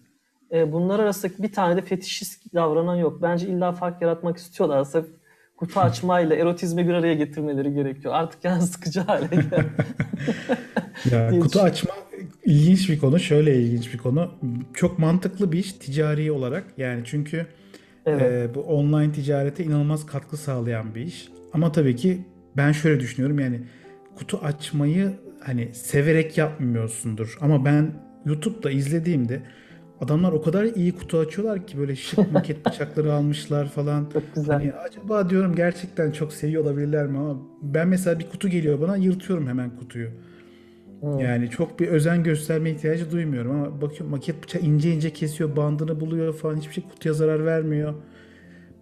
Evet. 0.51 0.67
E, 0.67 0.73
bunlar 0.73 0.99
arasında 0.99 1.33
bir 1.39 1.53
tane 1.53 1.77
de 1.77 1.81
fetişist 1.81 2.53
davranan 2.53 2.95
yok. 2.95 3.21
Bence 3.21 3.47
illa 3.47 3.71
fark 3.71 4.01
yaratmak 4.01 4.37
istiyorlarsa 4.37 5.03
kutu 5.57 5.79
açmayla 5.79 6.35
erotizmi 6.35 6.87
bir 6.87 6.93
araya 6.93 7.13
getirmeleri 7.13 7.73
gerekiyor. 7.73 8.13
Artık 8.13 8.43
yani 8.43 8.61
sıkıcı 8.61 9.01
hale 9.01 9.25
geldi. 9.35 9.65
ya, 11.11 11.29
kutu 11.39 11.59
açma 11.59 11.91
ilginç 12.45 12.89
bir 12.89 12.99
konu. 12.99 13.19
Şöyle 13.19 13.61
ilginç 13.61 13.93
bir 13.93 13.97
konu. 13.97 14.31
Çok 14.73 14.99
mantıklı 14.99 15.51
bir 15.51 15.59
iş 15.59 15.73
ticari 15.73 16.31
olarak. 16.31 16.63
Yani 16.77 17.01
çünkü 17.05 17.45
evet. 18.05 18.21
e, 18.21 18.55
bu 18.55 18.61
online 18.61 19.11
ticarete 19.11 19.63
inanılmaz 19.63 20.05
katkı 20.05 20.37
sağlayan 20.37 20.95
bir 20.95 21.01
iş. 21.01 21.29
Ama 21.53 21.71
tabii 21.71 21.95
ki 21.95 22.25
ben 22.57 22.71
şöyle 22.71 22.99
düşünüyorum 22.99 23.39
yani 23.39 23.61
kutu 24.15 24.37
açmayı 24.37 25.13
hani 25.39 25.69
severek 25.73 26.37
yapmıyorsundur. 26.37 27.37
Ama 27.41 27.65
ben 27.65 27.91
YouTube'da 28.25 28.71
izlediğimde 28.71 29.41
Adamlar 30.01 30.31
o 30.31 30.41
kadar 30.41 30.63
iyi 30.63 30.95
kutu 30.95 31.19
açıyorlar 31.19 31.67
ki 31.67 31.77
böyle 31.77 31.95
şık 31.95 32.31
maket 32.31 32.65
bıçakları 32.65 33.13
almışlar 33.13 33.69
falan. 33.69 34.09
Çok 34.13 34.35
güzel. 34.35 34.55
Hani 34.55 34.73
acaba 34.73 35.29
diyorum 35.29 35.55
gerçekten 35.55 36.11
çok 36.11 36.33
seviyor 36.33 36.63
olabilirler 36.63 37.07
mi 37.07 37.17
ama 37.17 37.37
ben 37.61 37.87
mesela 37.87 38.19
bir 38.19 38.29
kutu 38.29 38.49
geliyor 38.49 38.81
bana 38.81 38.97
yırtıyorum 38.97 39.47
hemen 39.47 39.77
kutuyu. 39.77 40.09
Hmm. 41.01 41.19
Yani 41.19 41.49
çok 41.49 41.79
bir 41.79 41.87
özen 41.87 42.23
gösterme 42.23 42.69
ihtiyacı 42.69 43.11
duymuyorum 43.11 43.51
ama 43.51 43.81
bakıyorum 43.81 44.09
maket 44.09 44.43
bıçağı 44.43 44.61
ince 44.61 44.91
ince 44.91 45.13
kesiyor, 45.13 45.55
bandını 45.55 45.99
buluyor 45.99 46.33
falan 46.33 46.55
hiçbir 46.55 46.73
şey 46.73 46.83
kutuya 46.83 47.13
zarar 47.13 47.45
vermiyor. 47.45 47.93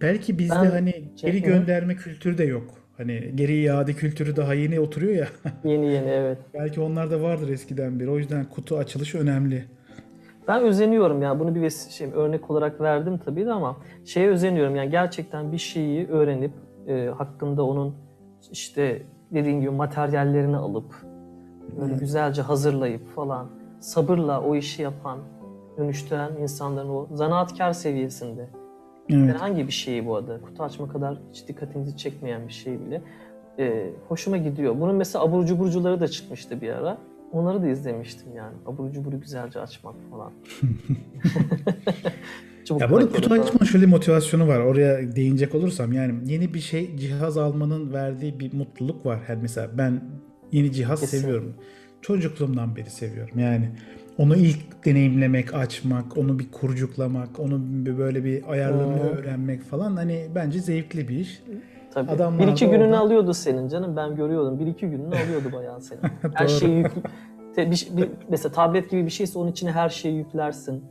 Belki 0.00 0.38
bizde 0.38 0.54
ben, 0.54 0.70
hani 0.70 1.04
geri 1.16 1.42
gönderme 1.42 1.96
kültürü 1.96 2.38
de 2.38 2.44
yok. 2.44 2.64
Hani 2.96 3.32
geri 3.34 3.62
iade 3.62 3.92
kültürü 3.92 4.36
daha 4.36 4.54
yeni 4.54 4.80
oturuyor 4.80 5.14
ya. 5.14 5.28
Yeni 5.64 5.86
yeni 5.86 6.08
evet. 6.08 6.38
Belki 6.54 6.80
onlar 6.80 7.10
da 7.10 7.22
vardır 7.22 7.48
eskiden 7.48 8.00
beri. 8.00 8.10
O 8.10 8.18
yüzden 8.18 8.44
kutu 8.44 8.76
açılışı 8.76 9.18
önemli. 9.18 9.64
Ben 10.48 10.62
özeniyorum 10.62 11.22
yani 11.22 11.40
bunu 11.40 11.54
bir 11.54 11.70
şey, 11.70 12.08
örnek 12.14 12.50
olarak 12.50 12.80
verdim 12.80 13.18
tabii 13.24 13.46
de 13.46 13.52
ama 13.52 13.76
şeye 14.04 14.28
özeniyorum 14.28 14.76
yani 14.76 14.90
gerçekten 14.90 15.52
bir 15.52 15.58
şeyi 15.58 16.06
öğrenip 16.08 16.52
e, 16.86 17.06
hakkında 17.06 17.62
onun 17.62 17.94
işte 18.52 19.02
dediğin 19.32 19.60
gibi 19.60 19.70
materyallerini 19.70 20.56
alıp 20.56 20.94
böyle 21.80 21.90
evet. 21.90 22.00
güzelce 22.00 22.42
hazırlayıp 22.42 23.08
falan 23.14 23.46
sabırla 23.80 24.40
o 24.40 24.56
işi 24.56 24.82
yapan, 24.82 25.18
dönüştüren 25.78 26.32
insanların 26.42 26.88
o 26.88 27.08
zanaatkar 27.12 27.72
seviyesinde 27.72 28.48
evet. 29.10 29.34
herhangi 29.34 29.66
bir 29.66 29.72
şeyi 29.72 30.06
bu 30.06 30.16
arada 30.16 30.40
kutu 30.40 30.62
açma 30.62 30.88
kadar 30.88 31.18
hiç 31.32 31.48
dikkatinizi 31.48 31.96
çekmeyen 31.96 32.48
bir 32.48 32.52
şey 32.52 32.80
bile 32.86 33.02
e, 33.58 33.90
hoşuma 34.08 34.36
gidiyor. 34.36 34.80
Bunun 34.80 34.94
mesela 34.94 35.24
abur 35.24 35.46
cuburcuları 35.46 36.00
da 36.00 36.08
çıkmıştı 36.08 36.60
bir 36.60 36.68
ara. 36.68 36.98
Onları 37.32 37.62
da 37.62 37.68
izlemiştim 37.68 38.28
yani. 38.36 38.54
Abur 38.66 38.92
cuburu 38.92 39.20
güzelce 39.20 39.60
açmak 39.60 39.94
falan. 40.10 40.32
ya 42.80 42.90
bu 42.90 42.96
arada 42.96 43.12
kutu 43.12 43.34
açmanın 43.34 43.64
şöyle 43.64 43.86
motivasyonu 43.86 44.48
var. 44.48 44.60
Oraya 44.60 45.16
değinecek 45.16 45.54
olursam 45.54 45.92
yani 45.92 46.14
yeni 46.32 46.54
bir 46.54 46.60
şey 46.60 46.96
cihaz 46.96 47.38
almanın 47.38 47.92
verdiği 47.92 48.40
bir 48.40 48.54
mutluluk 48.54 49.06
var. 49.06 49.18
Yani 49.28 49.38
mesela 49.42 49.70
ben 49.78 50.02
yeni 50.52 50.72
cihaz 50.72 51.00
Kesin. 51.00 51.18
seviyorum. 51.18 51.54
Çocukluğumdan 52.02 52.76
beri 52.76 52.90
seviyorum. 52.90 53.38
Yani 53.38 53.70
onu 54.18 54.36
ilk 54.36 54.84
deneyimlemek, 54.84 55.54
açmak, 55.54 56.16
onu 56.16 56.38
bir 56.38 56.50
kurcuklamak, 56.50 57.40
onu 57.40 57.60
böyle 57.98 58.24
bir 58.24 58.52
ayarlarını 58.52 59.02
hmm. 59.02 59.18
öğrenmek 59.18 59.62
falan 59.62 59.96
hani 59.96 60.26
bence 60.34 60.58
zevkli 60.58 61.08
bir 61.08 61.18
iş. 61.18 61.42
Tabii. 61.94 62.10
Adamlar 62.10 62.46
bir 62.46 62.52
iki 62.52 62.66
gününü 62.66 62.84
oradan... 62.84 62.98
alıyordu 62.98 63.34
senin 63.34 63.68
canım 63.68 63.96
ben 63.96 64.16
görüyordum. 64.16 64.58
Bir 64.58 64.66
iki 64.66 64.86
gününü 64.86 65.14
alıyordu 65.14 65.52
bayağı 65.52 65.80
senin. 65.80 66.00
Her 66.34 66.48
şeyi 66.48 66.76
yük, 66.76 66.92
Te- 67.54 67.70
bir, 67.70 67.88
bir, 67.92 68.08
mesela 68.28 68.52
tablet 68.52 68.90
gibi 68.90 69.04
bir 69.04 69.10
şeyse 69.10 69.38
onun 69.38 69.50
içine 69.50 69.72
her 69.72 69.88
şeyi 69.88 70.16
yüklersin. 70.16 70.84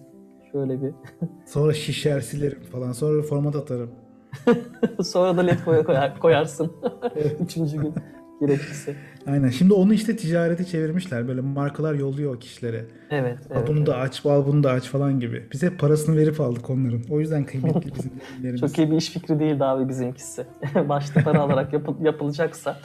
Şöyle 0.52 0.82
bir. 0.82 0.91
Sonra 1.46 1.74
şişer 1.74 2.22
silerim 2.22 2.63
falan. 2.72 2.91
Sonra 2.91 3.22
format 3.22 3.56
atarım. 3.56 3.91
Sonra 5.04 5.38
da 5.38 5.41
led 5.41 5.60
koya- 5.65 5.84
koyar, 5.84 6.20
koyarsın. 6.20 6.74
Üçüncü 7.39 7.78
gün 7.78 7.93
gerekirse. 8.39 8.95
Aynen. 9.28 9.50
Şimdi 9.50 9.73
onu 9.73 9.93
işte 9.93 10.15
ticarete 10.15 10.63
çevirmişler. 10.63 11.28
Böyle 11.28 11.41
markalar 11.41 11.93
yolluyor 11.93 12.36
o 12.36 12.39
kişilere. 12.39 12.86
Evet. 13.12 13.38
Al 13.52 13.58
evet, 13.58 13.67
bunu 13.67 13.78
evet. 13.78 13.88
da 13.88 13.97
aç, 13.97 14.26
al 14.26 14.45
bunu 14.47 14.63
da 14.63 14.71
aç 14.71 14.84
falan 14.84 15.19
gibi. 15.19 15.43
Biz 15.52 15.63
hep 15.63 15.80
parasını 15.80 16.17
verip 16.17 16.41
aldık 16.41 16.69
onların. 16.69 17.02
O 17.10 17.19
yüzden 17.19 17.45
kıymetli 17.45 17.91
bizim 17.95 18.12
ürünlerimiz. 18.34 18.62
Çok 18.62 18.78
iyi 18.78 18.91
bir 18.91 18.97
iş 18.97 19.10
fikri 19.10 19.39
değildi 19.39 19.63
abi 19.63 19.89
bizimkisi. 19.89 20.45
Başta 20.89 21.23
para 21.23 21.41
alarak 21.41 21.73
yapı- 21.73 22.04
yapılacaksa. 22.04 22.78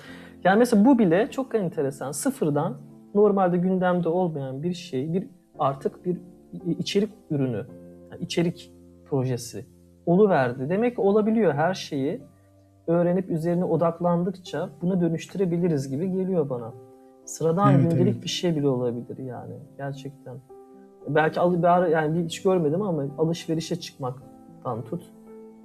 Yani 0.45 0.59
mesela 0.59 0.85
bu 0.85 0.99
bile 0.99 1.29
çok 1.31 1.55
enteresan. 1.55 2.13
Sıfırdan 2.13 2.79
normalde 3.15 3.57
gündemde 3.57 4.09
olmayan 4.09 4.63
bir 4.63 4.75
şey, 4.75 5.13
bir 5.13 5.27
artık 5.59 6.07
bir 6.07 6.17
içerik 6.79 7.11
ürünü, 7.31 7.67
yani 8.11 8.23
içerik 8.23 8.73
projesi 9.05 9.67
oluverdi. 10.07 10.69
Demek 10.69 10.95
ki 10.95 11.01
olabiliyor 11.01 11.55
her 11.55 11.75
şeyi 11.75 12.21
öğrenip 12.87 13.31
üzerine 13.31 13.65
odaklandıkça 13.65 14.69
bunu 14.83 15.01
dönüştürebiliriz 15.01 15.89
gibi 15.89 16.11
geliyor 16.13 16.51
bana. 16.51 16.73
Sıradan 17.25 17.75
Evet, 17.75 17.83
gündelik 17.91 18.13
evet. 18.15 18.23
bir 18.25 18.29
şey 18.29 18.57
bile 18.57 18.69
olabilir 18.69 19.19
yani 19.19 19.55
gerçekten. 19.77 20.37
Belki 21.09 21.41
al, 21.41 21.59
bir 21.59 21.65
ara- 21.65 21.89
yani 21.89 22.25
hiç 22.25 22.43
görmedim 22.43 22.83
ama 22.83 23.05
alışverişe 23.19 23.77
çıkmaktan 23.77 24.83
tut 24.83 25.03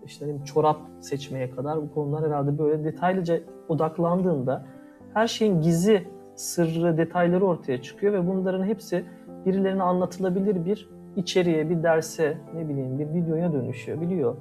işte 0.06 0.27
ne 0.27 0.45
çorap 0.45 0.77
seçmeye 0.99 1.51
kadar 1.51 1.82
bu 1.82 1.93
konular 1.93 2.25
herhalde 2.27 2.58
böyle 2.58 2.84
detaylıca 2.84 3.39
odaklandığında 3.69 4.65
her 5.13 5.27
şeyin 5.27 5.62
gizli 5.62 6.08
sırrı, 6.36 6.97
detayları 6.97 7.45
ortaya 7.45 7.82
çıkıyor 7.82 8.13
ve 8.13 8.27
bunların 8.27 8.63
hepsi 8.63 9.06
birilerine 9.45 9.84
anlatılabilir 9.84 10.65
bir 10.65 10.89
içeriğe, 11.15 11.69
bir 11.69 11.84
derse, 11.84 12.38
ne 12.56 12.69
bileyim 12.69 12.99
bir 12.99 13.13
videoya 13.13 13.53
dönüşüyor. 13.53 14.01
Biliyor. 14.01 14.36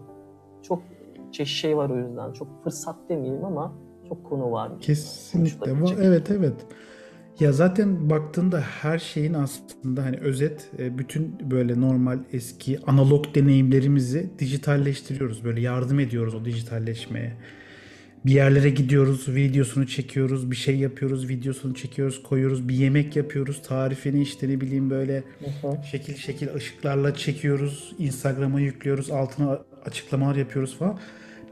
Çok 0.63 0.83
çeşit 1.37 1.57
şey 1.57 1.77
var 1.77 1.91
o 1.91 1.99
yüzden. 2.09 2.33
Çok 2.33 2.65
fırsat 2.65 2.97
demeyeyim 3.09 3.45
ama 3.45 3.75
çok 4.09 4.25
konu 4.25 4.53
var. 4.53 4.81
Kesinlikle. 4.81 5.59
Konuşulabilecek. 5.59 5.99
Va- 5.99 6.07
Evet 6.09 6.31
evet. 6.31 6.55
Ya 7.41 7.53
zaten 7.53 8.11
baktığında 8.11 8.61
her 8.61 8.99
şeyin 8.99 9.35
aslında 9.35 10.05
hani 10.05 10.17
özet 10.17 10.71
e, 10.79 10.99
bütün 10.99 11.51
böyle 11.51 11.81
normal 11.81 12.19
eski 12.33 12.81
analog 12.87 13.35
deneyimlerimizi 13.35 14.31
dijitalleştiriyoruz. 14.39 15.45
Böyle 15.45 15.61
yardım 15.61 16.01
ediyoruz 16.01 16.35
o 16.35 16.45
dijitalleşmeye. 16.45 17.33
Bir 18.27 18.33
yerlere 18.33 18.71
gidiyoruz, 18.71 19.29
videosunu 19.29 19.87
çekiyoruz, 19.87 20.51
bir 20.51 20.57
şey 20.57 20.77
yapıyoruz, 20.79 21.29
videosunu 21.29 21.75
çekiyoruz, 21.75 22.23
koyuyoruz, 22.23 22.69
bir 22.69 22.75
yemek 22.75 23.17
yapıyoruz, 23.17 23.63
tarifini 23.63 24.21
işte 24.23 24.49
ne 24.49 24.61
bileyim 24.61 24.91
böyle 24.91 25.17
Hı 25.63 25.69
hı. 25.69 25.77
şekil 25.91 26.15
şekil 26.15 26.55
ışıklarla 26.55 27.15
çekiyoruz, 27.15 27.95
Instagram'a 27.99 28.61
yüklüyoruz, 28.61 29.11
altına 29.11 29.59
açıklamalar 29.85 30.37
yapıyoruz 30.37 30.77
falan. 30.79 30.99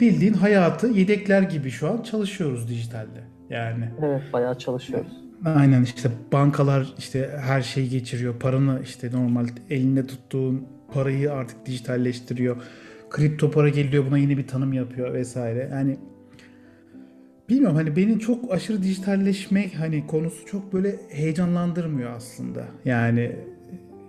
Bildiğin 0.01 0.33
hayatı 0.33 0.87
yedekler 0.87 1.43
gibi 1.43 1.71
şu 1.71 1.89
an 1.91 2.03
çalışıyoruz 2.03 2.69
dijitalde. 2.69 3.21
Yani 3.51 3.85
Evet 4.03 4.23
bayağı 4.33 4.59
çalışıyoruz. 4.59 5.13
aynen 5.45 5.83
işte 5.83 6.09
bankalar 6.33 6.95
işte 6.99 7.31
her 7.41 7.63
şeyi 7.63 7.89
geçiriyor. 7.89 8.35
Paranı 8.39 8.81
işte 8.85 9.11
normal 9.13 9.47
elinde 9.71 10.07
tuttuğun 10.07 10.67
parayı 10.93 11.33
artık 11.33 11.67
dijitalleştiriyor. 11.67 12.57
Kripto 13.11 13.51
para 13.51 13.69
geliyor 13.69 14.05
buna 14.07 14.19
yeni 14.19 14.39
bir 14.39 14.47
tanım 14.47 14.73
yapıyor 14.73 15.15
vesaire. 15.15 15.69
Yani 15.73 15.97
bilmiyorum 17.49 17.77
hani 17.77 17.97
beni 17.97 18.19
çok 18.21 18.53
aşırı 18.53 18.83
dijitalleşmek 18.83 19.75
hani 19.79 20.07
konusu 20.07 20.47
çok 20.47 20.73
böyle 20.73 20.97
heyecanlandırmıyor 21.09 22.11
aslında. 22.11 22.65
Yani 22.85 23.33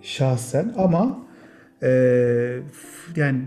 şahsen 0.01 0.73
ama 0.77 1.25
f- 1.79 3.21
yani 3.21 3.41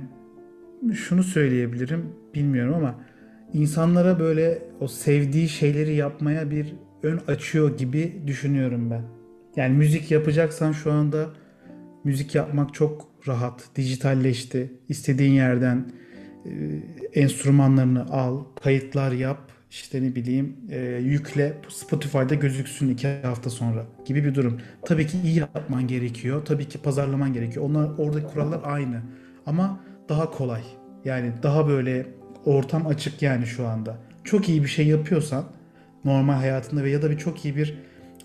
şunu 0.94 1.22
söyleyebilirim 1.22 2.06
bilmiyorum 2.34 2.74
ama 2.74 2.94
insanlara 3.52 4.20
böyle 4.20 4.62
o 4.80 4.88
sevdiği 4.88 5.48
şeyleri 5.48 5.94
yapmaya 5.94 6.50
bir 6.50 6.74
ön 7.02 7.20
açıyor 7.26 7.78
gibi 7.78 8.22
düşünüyorum 8.26 8.90
ben. 8.90 9.02
Yani 9.56 9.76
müzik 9.76 10.10
yapacaksan 10.10 10.72
şu 10.72 10.92
anda 10.92 11.26
müzik 12.04 12.34
yapmak 12.34 12.74
çok 12.74 13.08
rahat, 13.28 13.68
dijitalleşti. 13.76 14.72
İstediğin 14.88 15.32
yerden 15.32 15.92
e, 16.44 16.50
enstrümanlarını 17.20 18.06
al, 18.10 18.44
kayıtlar 18.62 19.12
yap, 19.12 19.52
işte 19.70 20.02
ne 20.02 20.14
bileyim 20.14 20.56
e, 20.70 20.80
yükle, 21.04 21.56
Spotify'da 21.68 22.34
gözüksün 22.34 22.88
iki 22.88 23.08
hafta 23.08 23.50
sonra 23.50 23.86
gibi 24.04 24.24
bir 24.24 24.34
durum. 24.34 24.60
Tabii 24.84 25.06
ki 25.06 25.18
iyi 25.24 25.38
yapman 25.38 25.86
gerekiyor, 25.86 26.44
tabii 26.44 26.64
ki 26.64 26.78
pazarlaman 26.78 27.32
gerekiyor. 27.32 27.64
Onlar 27.64 27.90
oradaki 27.98 28.26
kurallar 28.26 28.60
aynı 28.64 29.02
ama 29.46 29.80
daha 30.08 30.30
kolay. 30.30 30.62
Yani 31.04 31.32
daha 31.42 31.68
böyle 31.68 32.06
ortam 32.44 32.86
açık 32.86 33.22
yani 33.22 33.46
şu 33.46 33.66
anda. 33.66 33.96
Çok 34.24 34.48
iyi 34.48 34.62
bir 34.62 34.68
şey 34.68 34.86
yapıyorsan 34.86 35.44
normal 36.04 36.34
hayatında 36.34 36.84
ve 36.84 36.90
ya 36.90 37.02
da 37.02 37.10
bir 37.10 37.18
çok 37.18 37.44
iyi 37.44 37.56
bir 37.56 37.78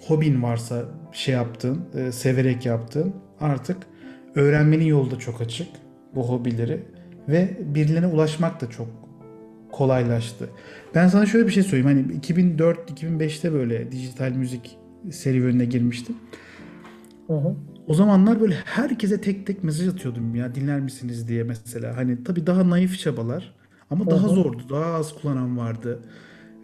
hobin 0.08 0.44
varsa 0.44 0.86
şey 1.12 1.34
yaptığın, 1.34 1.82
e, 1.96 2.12
severek 2.12 2.66
yaptığın 2.66 3.14
artık 3.40 3.78
öğrenmenin 4.36 4.86
yolu 4.86 5.12
da 5.12 5.20
çok 5.20 5.42
açık 5.42 5.68
bu 6.16 6.30
hobileri 6.30 6.84
ve 7.30 7.58
birilerine 7.60 8.08
ulaşmak 8.08 8.62
da 8.62 8.70
çok 8.70 8.88
kolaylaştı. 9.72 10.50
Ben 10.96 11.08
sana 11.08 11.26
şöyle 11.26 11.48
bir 11.48 11.52
şey 11.52 11.64
söyleyeyim. 11.64 12.06
Hani 12.06 12.20
2004-2005'te 12.20 13.54
böyle 13.54 13.92
dijital 13.92 14.32
müzik 14.32 14.78
serüvenine 15.12 15.66
girmiştim. 15.66 16.16
Hı 17.28 17.34
hı. 17.34 17.56
O 17.88 17.94
zamanlar 17.94 18.42
böyle 18.42 18.56
herkese 18.66 19.22
tek 19.22 19.48
tek 19.48 19.64
mesaj 19.64 19.88
atıyordum 19.88 20.36
ya 20.36 20.56
dinler 20.56 20.80
misiniz 20.80 21.28
diye 21.28 21.44
mesela. 21.44 21.98
Hani 21.98 22.24
tabii 22.24 22.48
daha 22.48 22.70
naif 22.70 23.00
çabalar 23.00 23.54
ama 23.90 24.10
daha 24.10 24.28
Hı 24.28 24.30
hı. 24.32 24.36
zordu. 24.36 24.64
Daha 24.70 24.86
az 24.94 25.16
kullanan 25.16 25.58
vardı 25.58 26.00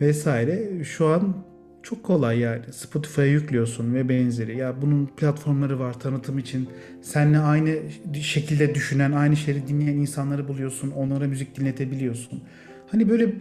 vesaire. 0.02 0.84
Şu 0.84 1.08
an 1.08 1.36
çok 1.84 2.04
kolay 2.04 2.40
yani. 2.40 2.62
Spotify'a 2.74 3.26
yüklüyorsun 3.26 3.94
ve 3.94 4.10
benzeri. 4.10 4.58
Ya 4.58 4.82
bunun 4.82 5.06
platformları 5.18 5.80
var 5.80 6.00
tanıtım 6.00 6.40
için. 6.40 6.70
Seninle 7.02 7.40
aynı 7.40 7.76
şekilde 8.22 8.76
düşünen, 8.76 9.12
aynı 9.12 9.36
şeyi 9.36 9.68
dinleyen 9.68 9.98
insanları 9.98 10.48
buluyorsun. 10.48 10.92
Onlara 10.92 11.28
müzik 11.28 11.56
dinletebiliyorsun. 11.60 12.44
Hani 12.92 13.10
böyle 13.10 13.34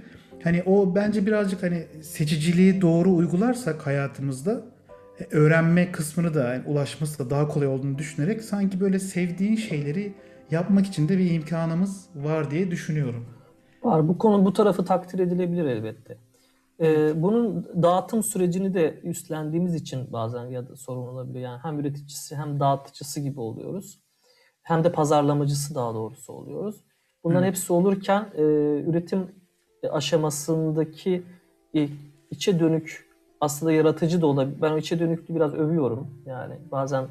hani 0.45 0.63
o 0.67 0.95
bence 0.95 1.27
birazcık 1.27 1.63
hani 1.63 1.87
seçiciliği 2.03 2.81
doğru 2.81 3.15
uygularsak 3.15 3.87
hayatımızda 3.87 4.63
öğrenme 5.31 5.93
kısmını 5.93 6.35
da 6.35 6.55
yani 6.55 6.63
ulaşması 6.67 7.19
da 7.19 7.31
daha 7.31 7.49
kolay 7.49 7.69
olduğunu 7.69 7.99
düşünerek 7.99 8.43
sanki 8.43 8.81
böyle 8.81 8.99
sevdiğin 8.99 9.57
şeyleri 9.57 10.15
yapmak 10.51 10.87
için 10.87 11.09
de 11.09 11.19
bir 11.19 11.31
imkanımız 11.31 12.09
var 12.15 12.51
diye 12.51 12.71
düşünüyorum. 12.71 13.27
Var. 13.83 14.09
Bu 14.09 14.19
konu 14.19 14.45
bu 14.45 14.53
tarafı 14.53 14.85
takdir 14.85 15.19
edilebilir 15.19 15.65
elbette. 15.65 16.19
Ee, 16.81 17.23
bunun 17.23 17.65
dağıtım 17.83 18.23
sürecini 18.23 18.75
de 18.75 19.01
üstlendiğimiz 19.03 19.75
için 19.75 20.13
bazen 20.13 20.47
ya 20.47 20.69
da 20.69 20.77
sorun 20.77 21.09
olabiliyor. 21.09 21.45
Yani 21.45 21.61
hem 21.63 21.81
üreticisi 21.81 22.37
hem 22.37 22.61
dağıtıcısı 22.61 23.21
gibi 23.21 23.41
oluyoruz. 23.41 24.01
Hem 24.63 24.85
de 24.85 24.93
pazarlamacısı 24.93 25.75
daha 25.75 25.95
doğrusu 25.95 26.33
oluyoruz. 26.33 26.85
Bunların 27.25 27.43
Evet. 27.43 27.57
hepsi 27.57 27.73
olurken 27.73 28.29
e, 28.35 28.43
üretim 28.87 29.27
aşamasındaki 29.91 31.23
e, 31.75 31.89
içe 32.31 32.61
dönük 32.61 33.08
aslında 33.41 33.73
yaratıcı 33.73 34.21
da 34.21 34.27
olabilir. 34.27 34.63
Ben 34.63 34.77
içe 34.77 34.99
dönüklüğü 34.99 35.35
biraz 35.35 35.55
övüyorum. 35.55 36.07
Yani 36.27 36.55
bazen 36.73 37.05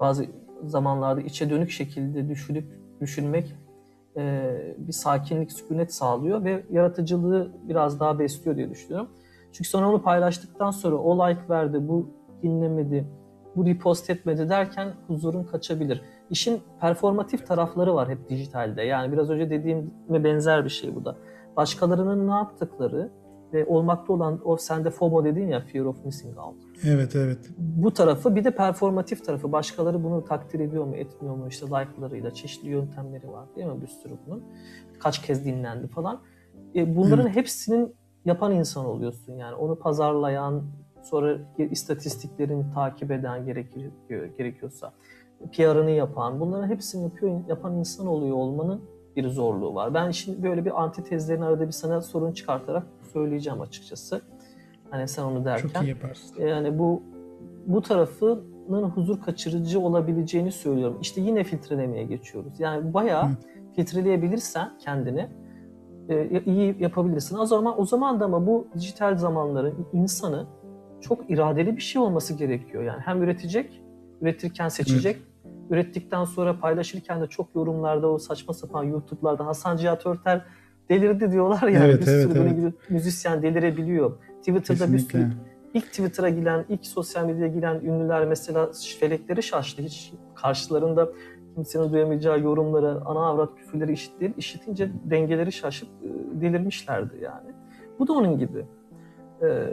bazı 0.00 0.26
zamanlarda 0.64 1.20
içe 1.20 1.50
dönük 1.50 1.70
şekilde 1.70 2.28
düşünüp 2.28 2.64
düşünmek 3.00 3.54
e, 4.16 4.52
bir 4.78 4.92
sakinlik, 4.92 5.52
sükunet 5.52 5.94
sağlıyor 5.94 6.44
ve 6.44 6.64
yaratıcılığı 6.70 7.52
biraz 7.68 8.00
daha 8.00 8.18
besliyor 8.18 8.56
diye 8.56 8.70
düşünüyorum. 8.70 9.08
Çünkü 9.52 9.70
sonra 9.70 9.88
onu 9.88 10.02
paylaştıktan 10.02 10.70
sonra 10.70 10.96
o 10.96 11.28
like 11.28 11.48
verdi, 11.50 11.88
bu 11.88 12.10
dinlemedi, 12.42 13.06
bu 13.56 13.66
repost 13.66 14.10
etmedi 14.10 14.48
derken 14.48 14.88
huzurun 15.06 15.44
kaçabilir. 15.44 16.02
İşin 16.30 16.60
performatif 16.80 17.46
tarafları 17.46 17.94
var 17.94 18.08
hep 18.08 18.28
dijitalde. 18.28 18.82
Yani 18.82 19.12
biraz 19.12 19.30
önce 19.30 19.50
dediğime 19.50 20.24
benzer 20.24 20.64
bir 20.64 20.70
şey 20.70 20.94
bu 20.94 21.04
da. 21.04 21.16
Başkalarının 21.56 22.28
ne 22.28 22.32
yaptıkları 22.32 23.10
ve 23.52 23.66
olmakta 23.66 24.12
olan 24.12 24.40
o 24.44 24.56
sende 24.56 24.90
FOMO 24.90 25.24
dedin 25.24 25.48
ya 25.48 25.60
Fear 25.60 25.84
of 25.84 26.04
Missing 26.04 26.38
Out. 26.38 26.56
Evet 26.84 27.16
evet. 27.16 27.38
Bu 27.58 27.92
tarafı 27.92 28.36
bir 28.36 28.44
de 28.44 28.50
performatif 28.50 29.24
tarafı. 29.24 29.52
Başkaları 29.52 30.04
bunu 30.04 30.24
takdir 30.24 30.60
ediyor 30.60 30.84
mu 30.84 30.96
etmiyor 30.96 31.36
mu 31.36 31.48
işte 31.48 31.66
like'larıyla 31.66 32.30
çeşitli 32.30 32.68
yöntemleri 32.68 33.32
var 33.32 33.44
değil 33.56 33.66
mi 33.66 33.82
bir 33.82 33.86
sürü 33.86 34.14
bunun. 34.26 34.44
Kaç 34.98 35.22
kez 35.22 35.44
dinlendi 35.44 35.88
falan. 35.88 36.20
E, 36.74 36.96
bunların 36.96 37.28
hepsinin 37.28 37.94
yapan 38.24 38.52
insan 38.52 38.86
oluyorsun 38.86 39.32
yani. 39.32 39.54
Onu 39.54 39.78
pazarlayan, 39.78 40.62
sonra 41.02 41.38
istatistiklerini 41.58 42.64
takip 42.74 43.10
eden 43.10 43.46
gerekiyor, 43.46 43.92
gerekiyorsa. 44.38 44.92
PR'ını 45.52 45.90
yapan, 45.90 46.40
bunların 46.40 46.68
hepsini 46.68 47.02
yapıyor, 47.02 47.40
yapan 47.48 47.76
insan 47.76 48.06
oluyor 48.06 48.36
olmanın 48.36 48.80
bir 49.16 49.28
zorluğu 49.28 49.74
var. 49.74 49.94
Ben 49.94 50.10
şimdi 50.10 50.42
böyle 50.42 50.64
bir 50.64 50.82
antitezlerin 50.82 51.40
arada 51.40 51.66
bir 51.66 51.72
sana 51.72 52.00
sorun 52.00 52.32
çıkartarak 52.32 52.86
söyleyeceğim 53.12 53.60
açıkçası. 53.60 54.22
Hani 54.90 55.08
sen 55.08 55.22
onu 55.22 55.44
derken. 55.44 55.68
Çok 55.68 55.82
iyi 55.82 55.88
yaparsın. 55.88 56.40
Yani 56.40 56.78
bu 56.78 57.02
bu 57.66 57.82
tarafının 57.82 58.82
huzur 58.82 59.20
kaçırıcı 59.20 59.80
olabileceğini 59.80 60.52
söylüyorum. 60.52 60.98
İşte 61.00 61.20
yine 61.20 61.44
filtrelemeye 61.44 62.04
geçiyoruz. 62.04 62.60
Yani 62.60 62.94
bayağı 62.94 63.28
Hı. 63.28 63.36
filtreleyebilirsen 63.76 64.78
kendini 64.78 65.28
e, 66.08 66.42
iyi 66.46 66.76
yapabilirsin. 66.78 67.38
O 67.38 67.46
zaman 67.46 67.80
o 67.80 67.84
zaman 67.84 68.20
da 68.20 68.24
ama 68.24 68.46
bu 68.46 68.66
dijital 68.74 69.16
zamanların 69.16 69.86
insanı 69.92 70.46
çok 71.00 71.30
iradeli 71.30 71.76
bir 71.76 71.82
şey 71.82 72.02
olması 72.02 72.34
gerekiyor. 72.34 72.82
Yani 72.82 73.00
hem 73.00 73.22
üretecek, 73.22 73.82
üretirken 74.20 74.68
seçecek, 74.68 75.16
ürettikten 75.70 76.24
sonra 76.24 76.60
paylaşırken 76.60 77.20
de 77.20 77.26
çok 77.26 77.54
yorumlarda 77.54 78.08
o 78.08 78.18
saçma 78.18 78.54
sapan 78.54 78.84
YouTube'larda 78.84 79.46
Hasan 79.46 79.76
Cihat 79.76 80.06
Örter 80.06 80.44
delirdi 80.92 81.32
diyorlar 81.32 81.68
ya. 81.68 81.84
Evet, 81.84 82.00
bir 82.00 82.06
sürü 82.06 82.14
evet, 82.16 82.34
böyle 82.34 82.60
evet. 82.62 82.74
müzisyen 82.90 83.42
delirebiliyor. 83.42 84.12
Twitter'da 84.38 84.92
bir 84.92 84.98
sürü 84.98 85.08
Kesinlikle. 85.08 85.36
ilk 85.74 85.86
Twitter'a 85.86 86.28
giren, 86.28 86.64
ilk 86.68 86.86
sosyal 86.86 87.26
medyaya 87.26 87.52
giren 87.52 87.80
ünlüler 87.80 88.24
mesela 88.24 88.70
felekleri 89.00 89.42
şaştı. 89.42 89.82
Hiç 89.82 90.12
karşılarında 90.34 91.08
kimsenin 91.54 91.92
duyamayacağı 91.92 92.40
yorumları, 92.40 93.00
ana 93.04 93.26
avrat 93.26 93.54
küfürleri 93.56 93.92
işitti, 93.92 94.34
işitince 94.36 94.90
dengeleri 95.04 95.52
şaşıp 95.52 95.88
e, 95.88 96.40
delirmişlerdi 96.40 97.14
yani. 97.22 97.50
Bu 97.98 98.08
da 98.08 98.12
onun 98.12 98.38
gibi. 98.38 98.66
Ee, 99.42 99.66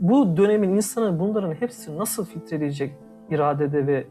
bu 0.00 0.36
dönemin 0.36 0.70
insanı 0.70 1.20
bunların 1.20 1.52
hepsini 1.54 1.98
nasıl 1.98 2.24
filtreleyecek 2.24 2.94
iradede 3.30 3.86
ve 3.86 4.06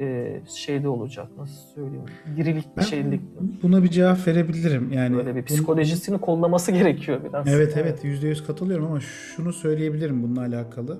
e, 0.00 0.40
şeyde 0.56 0.88
olacak, 0.88 1.26
nasıl 1.38 1.74
söyleyeyim, 1.74 2.04
dirilikte, 2.36 2.70
Ben 2.76 2.82
şeylikte. 2.82 3.26
buna 3.62 3.82
bir 3.82 3.88
cevap 3.88 4.26
verebilirim. 4.26 4.92
Yani 4.92 5.16
Böyle 5.16 5.36
bir 5.36 5.42
psikolojisini 5.42 6.18
kollaması 6.18 6.72
gerekiyor 6.72 7.20
biraz. 7.28 7.48
Evet 7.48 7.76
evet 7.76 8.04
yüzde 8.04 8.28
yüz 8.28 8.46
katılıyorum 8.46 8.86
ama 8.86 9.00
şunu 9.00 9.52
söyleyebilirim 9.52 10.22
bununla 10.22 10.40
alakalı. 10.40 10.98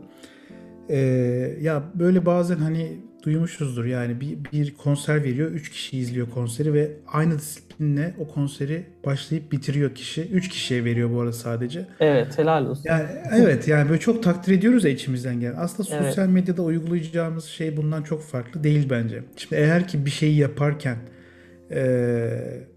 Ee, 0.90 0.96
ya 1.60 1.82
böyle 1.94 2.26
bazen 2.26 2.56
hani 2.56 2.96
duymuşuzdur 3.26 3.84
yani 3.84 4.20
bir, 4.20 4.38
bir 4.52 4.74
konser 4.74 5.24
veriyor. 5.24 5.50
Üç 5.50 5.70
kişi 5.70 5.98
izliyor 5.98 6.30
konseri 6.30 6.74
ve 6.74 6.90
aynı 7.06 7.38
disiplinle 7.38 8.14
o 8.18 8.28
konseri 8.28 8.86
başlayıp 9.06 9.52
bitiriyor 9.52 9.94
kişi. 9.94 10.22
Üç 10.22 10.48
kişiye 10.48 10.84
veriyor 10.84 11.10
bu 11.12 11.20
arada 11.20 11.32
sadece. 11.32 11.86
Evet, 12.00 12.38
helal 12.38 12.66
olsun. 12.66 12.84
Yani 12.84 13.06
evet 13.32 13.68
yani 13.68 13.88
böyle 13.88 14.00
çok 14.00 14.22
takdir 14.22 14.52
ediyoruz 14.52 14.84
ya 14.84 14.90
içimizden 14.90 15.40
gelen. 15.40 15.54
Aslında 15.58 15.88
Evet. 15.92 16.06
sosyal 16.06 16.28
medyada 16.28 16.62
uygulayacağımız 16.62 17.44
şey 17.44 17.76
bundan 17.76 18.02
çok 18.02 18.22
farklı 18.22 18.64
değil 18.64 18.90
bence. 18.90 19.24
Şimdi 19.36 19.54
eğer 19.54 19.88
ki 19.88 20.06
bir 20.06 20.10
şeyi 20.10 20.36
yaparken 20.36 20.96
eee, 21.70 22.68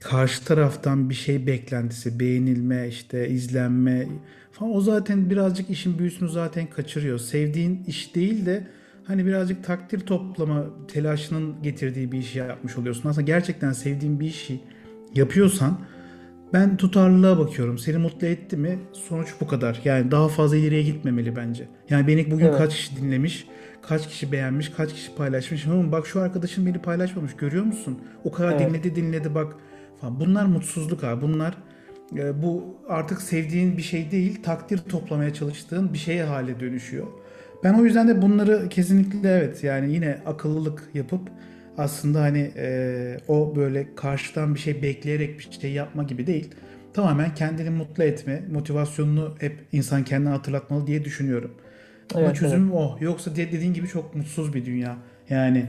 karşı 0.00 0.44
taraftan 0.44 1.10
bir 1.10 1.14
şey 1.14 1.46
beklentisi, 1.46 2.20
beğenilme, 2.20 2.88
işte 2.88 3.28
izlenme 3.28 4.08
falan 4.52 4.74
o 4.76 4.80
zaten 4.80 5.30
birazcık 5.30 5.70
işin 5.70 5.98
büyüsünü 5.98 6.28
zaten 6.28 6.66
kaçırıyor. 6.70 7.18
Sevdiğin 7.18 7.84
iş 7.86 8.14
değil 8.14 8.46
de 8.46 8.66
hani 9.04 9.26
birazcık 9.26 9.64
takdir 9.64 10.00
toplama 10.00 10.64
telaşının 10.88 11.62
getirdiği 11.62 12.12
bir 12.12 12.18
işi 12.18 12.38
yapmış 12.38 12.78
oluyorsun. 12.78 13.08
Aslında 13.08 13.26
gerçekten 13.26 13.72
sevdiğin 13.72 14.20
bir 14.20 14.26
işi 14.26 14.60
yapıyorsan 15.14 15.78
ben 16.52 16.76
tutarlılığa 16.76 17.38
bakıyorum. 17.38 17.78
Seni 17.78 17.98
mutlu 17.98 18.26
etti 18.26 18.56
mi? 18.56 18.78
Sonuç 18.92 19.34
bu 19.40 19.46
kadar. 19.46 19.80
Yani 19.84 20.10
daha 20.10 20.28
fazla 20.28 20.56
ileriye 20.56 20.82
gitmemeli 20.82 21.36
bence. 21.36 21.68
Yani 21.90 22.06
beni 22.06 22.30
bugün 22.30 22.46
Evet. 22.46 22.58
kaç 22.58 22.76
kişi 22.76 22.96
dinlemiş, 22.96 23.46
kaç 23.82 24.08
kişi 24.08 24.32
beğenmiş, 24.32 24.68
kaç 24.68 24.92
kişi 24.92 25.14
paylaşmış. 25.14 25.66
Ama 25.66 25.92
bak 25.92 26.06
şu 26.06 26.20
arkadaşım 26.20 26.66
beni 26.66 26.78
paylaşmamış. 26.78 27.36
Görüyor 27.36 27.64
musun? 27.64 27.98
O 28.24 28.32
kadar 28.32 28.52
Evet. 28.52 28.68
dinledi 28.68 28.96
dinledi 28.96 29.34
bak 29.34 29.56
falan. 30.00 30.20
Bunlar 30.20 30.44
mutsuzluk 30.44 31.04
abi. 31.04 31.22
Bunlar 31.22 31.54
e, 32.16 32.42
bu 32.42 32.76
artık 32.88 33.22
sevdiğin 33.22 33.76
bir 33.76 33.82
şey 33.82 34.10
değil, 34.10 34.42
takdir 34.42 34.78
toplamaya 34.78 35.34
çalıştığın 35.34 35.92
bir 35.92 35.98
şeye 35.98 36.24
hale 36.24 36.60
dönüşüyor. 36.60 37.06
Ben 37.64 37.74
o 37.74 37.84
yüzden 37.84 38.08
de 38.08 38.22
bunları 38.22 38.68
kesinlikle 38.68 39.30
evet 39.30 39.64
yani 39.64 39.94
yine 39.94 40.18
akıllılık 40.26 40.82
yapıp 40.94 41.20
aslında 41.78 42.20
hani 42.20 42.50
e, 42.56 43.16
o 43.28 43.56
böyle 43.56 43.94
karşıdan 43.94 44.54
bir 44.54 44.60
şey 44.60 44.82
bekleyerek 44.82 45.38
bir 45.38 45.48
şey 45.60 45.72
yapma 45.72 46.02
gibi 46.02 46.26
değil. 46.26 46.48
Tamamen 46.94 47.34
kendini 47.34 47.70
mutlu 47.70 48.02
etme, 48.04 48.42
motivasyonunu 48.52 49.34
hep 49.40 49.58
insan 49.72 50.04
kendine 50.04 50.28
hatırlatmalı 50.30 50.86
diye 50.86 51.04
düşünüyorum. 51.04 51.50
Ama 52.14 52.24
Evet, 52.24 52.36
çözümüm 52.36 52.72
o. 52.72 52.96
Yoksa 53.00 53.36
de- 53.36 53.52
dediğin 53.52 53.74
gibi 53.74 53.88
çok 53.88 54.14
mutsuz 54.16 54.54
bir 54.54 54.64
dünya. 54.64 54.96
Yani 55.30 55.66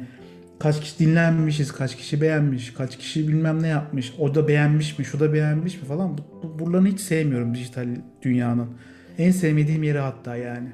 kaç 0.60 0.82
kişi 0.82 1.00
dinlenmişiz, 1.00 1.72
kaç 1.72 1.96
kişi 1.98 2.22
beğenmiş, 2.22 2.74
kaç 2.74 2.98
kişi 2.98 3.28
bilmem 3.28 3.64
ne 3.64 3.68
yapmış, 3.68 4.14
o 4.20 4.36
da 4.36 4.48
beğenmiş 4.48 5.00
mi, 5.00 5.06
şu 5.06 5.20
da 5.20 5.34
beğenmiş 5.34 5.82
mi 5.82 5.88
falan. 5.88 6.18
Bu, 6.18 6.22
bu- 6.44 6.60
buralarını 6.60 6.88
hiç 6.88 7.00
sevmiyorum 7.00 7.56
dijital 7.56 7.88
dünyanın. 8.22 8.70
En 9.18 9.32
sevmediğim 9.32 9.84
yeri 9.84 9.98
hatta 10.00 10.36
yani. 10.36 10.70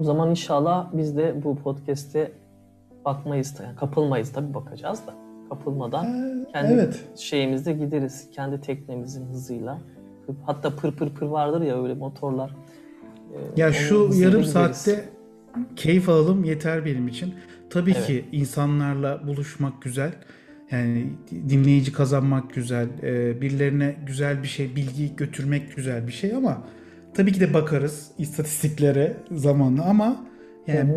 O 0.00 0.04
zaman 0.04 0.30
inşallah 0.30 0.90
biz 0.92 1.16
de 1.16 1.34
bu 1.44 1.56
podcast'e 1.56 2.32
bakmayız 3.04 3.58
da, 3.58 3.62
yani 3.62 3.76
kapılmayız 3.76 4.32
tabii 4.32 4.54
bakacağız 4.54 5.06
da. 5.06 5.14
Kapılmadan 5.48 6.06
kendi 6.52 6.72
evet. 6.72 7.04
şeyimizde 7.16 7.72
gideriz. 7.72 8.30
Kendi 8.30 8.60
teknemizin 8.60 9.26
hızıyla. 9.26 9.78
Hatta 10.46 10.76
pır 10.76 10.92
pır 10.92 11.10
pır 11.10 11.26
vardır 11.26 11.60
ya 11.60 11.82
öyle 11.82 11.94
motorlar. 11.94 12.50
Ee, 13.34 13.60
Ya 13.60 13.66
onun 13.66 13.72
şu 13.72 13.94
yarım 13.94 14.12
gideriz. 14.12 14.52
saatte 14.52 15.08
keyif 15.76 16.08
alalım 16.08 16.44
yeter 16.44 16.84
benim 16.84 17.08
için. 17.08 17.34
Tabii 17.70 17.90
Evet. 17.96 18.06
ki 18.06 18.24
insanlarla 18.32 19.26
buluşmak 19.26 19.82
güzel. 19.82 20.12
Yani 20.70 21.06
dinleyici 21.30 21.92
kazanmak 21.92 22.54
güzel. 22.54 22.88
Ee, 23.02 23.40
Birilerine 23.40 23.96
güzel 24.06 24.42
bir 24.42 24.48
şey, 24.48 24.76
bilgi 24.76 25.16
götürmek 25.16 25.76
güzel 25.76 26.06
bir 26.06 26.12
şey 26.12 26.34
ama 26.34 26.62
tabii 27.14 27.32
ki 27.32 27.40
de 27.40 27.54
bakarız 27.54 28.10
istatistiklere 28.18 29.16
zamanla 29.32 29.84
ama 29.84 30.26
yani 30.66 30.92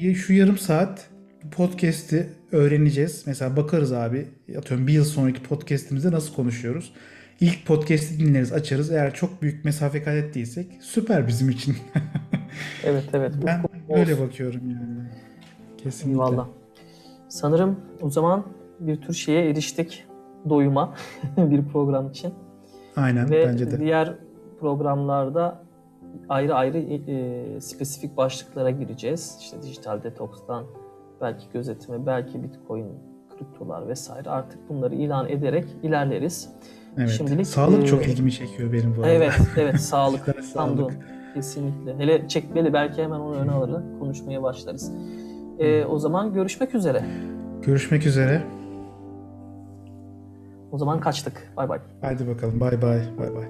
y- 0.00 0.14
şu 0.14 0.32
yarım 0.32 0.58
saat 0.58 1.10
podcast'i 1.50 2.26
öğreneceğiz. 2.52 3.22
Mesela 3.26 3.56
bakarız 3.56 3.92
abi 3.92 4.26
atıyorum 4.58 4.86
bir 4.86 4.92
yıl 4.92 5.04
sonraki 5.04 5.42
podcast'imizde 5.42 6.10
nasıl 6.10 6.34
konuşuyoruz. 6.34 6.92
İlk 7.40 7.66
podcast'i 7.66 8.18
dinleriz, 8.20 8.52
açarız. 8.52 8.90
Eğer 8.90 9.14
çok 9.14 9.42
büyük 9.42 9.64
mesafe 9.64 10.02
kat 10.02 10.14
ettiysek 10.14 10.66
süper 10.80 11.26
bizim 11.28 11.50
için. 11.50 11.76
Evet 12.84 13.04
evet. 13.12 13.32
Ben 13.46 13.62
böyle 13.96 14.20
bakıyorum 14.20 14.60
yani. 14.70 15.08
Kesinlikle. 15.78 16.10
Eyvallah. 16.22 16.48
Sanırım 17.28 17.80
o 18.00 18.10
zaman 18.10 18.46
bir 18.80 18.96
tür 19.00 19.14
şeye 19.14 19.50
eriştik. 19.50 20.04
Doyuma 20.48 20.94
bir 21.36 21.64
program 21.64 22.10
için. 22.10 22.34
Aynen 22.96 23.30
Ve 23.30 23.46
bence 23.46 23.70
de. 23.70 23.80
diğer 23.80 24.14
programlarda 24.60 25.62
ayrı 26.28 26.54
ayrı 26.54 26.78
e, 26.78 27.60
spesifik 27.60 28.16
başlıklara 28.16 28.70
gireceğiz. 28.70 29.36
İşte 29.40 29.62
dijital 29.62 30.02
detokstan 30.02 30.64
belki 31.20 31.46
gözetime, 31.52 32.06
belki 32.06 32.42
bitcoin, 32.42 32.86
kriptolar 33.38 33.88
vesaire 33.88 34.30
artık 34.30 34.68
bunları 34.68 34.94
ilan 34.94 35.28
ederek 35.28 35.64
ilerleriz. 35.82 36.48
Evet. 36.98 37.10
şimdilik, 37.10 37.46
Sağlık 37.46 37.82
e, 37.82 37.86
çok 37.86 38.06
ilgimi 38.08 38.32
çekiyor 38.32 38.72
benim 38.72 38.96
bu 38.96 39.00
arada. 39.00 39.12
Evet, 39.12 39.40
evet 39.56 39.76
sağlık. 39.80 40.44
Sağlık. 40.44 40.98
Kesinlikle. 41.34 41.98
Hele 41.98 42.28
çekmeli 42.28 42.72
belki 42.72 43.02
hemen 43.02 43.20
onu 43.20 43.36
öne 43.36 43.50
alır 43.50 43.82
konuşmaya 43.98 44.42
başlarız. 44.42 44.92
E, 45.58 45.84
o 45.84 45.98
zaman 45.98 46.32
görüşmek 46.32 46.74
üzere. 46.74 47.04
Görüşmek 47.62 48.06
üzere. 48.06 48.42
O 50.72 50.78
zaman 50.78 51.00
kaçtık. 51.00 51.52
Bay 51.56 51.68
bay. 51.68 51.78
Haydi 52.00 52.28
bakalım. 52.28 52.60
Bay 52.60 52.82
bay. 52.82 53.00
Bay 53.18 53.34
bay. 53.34 53.44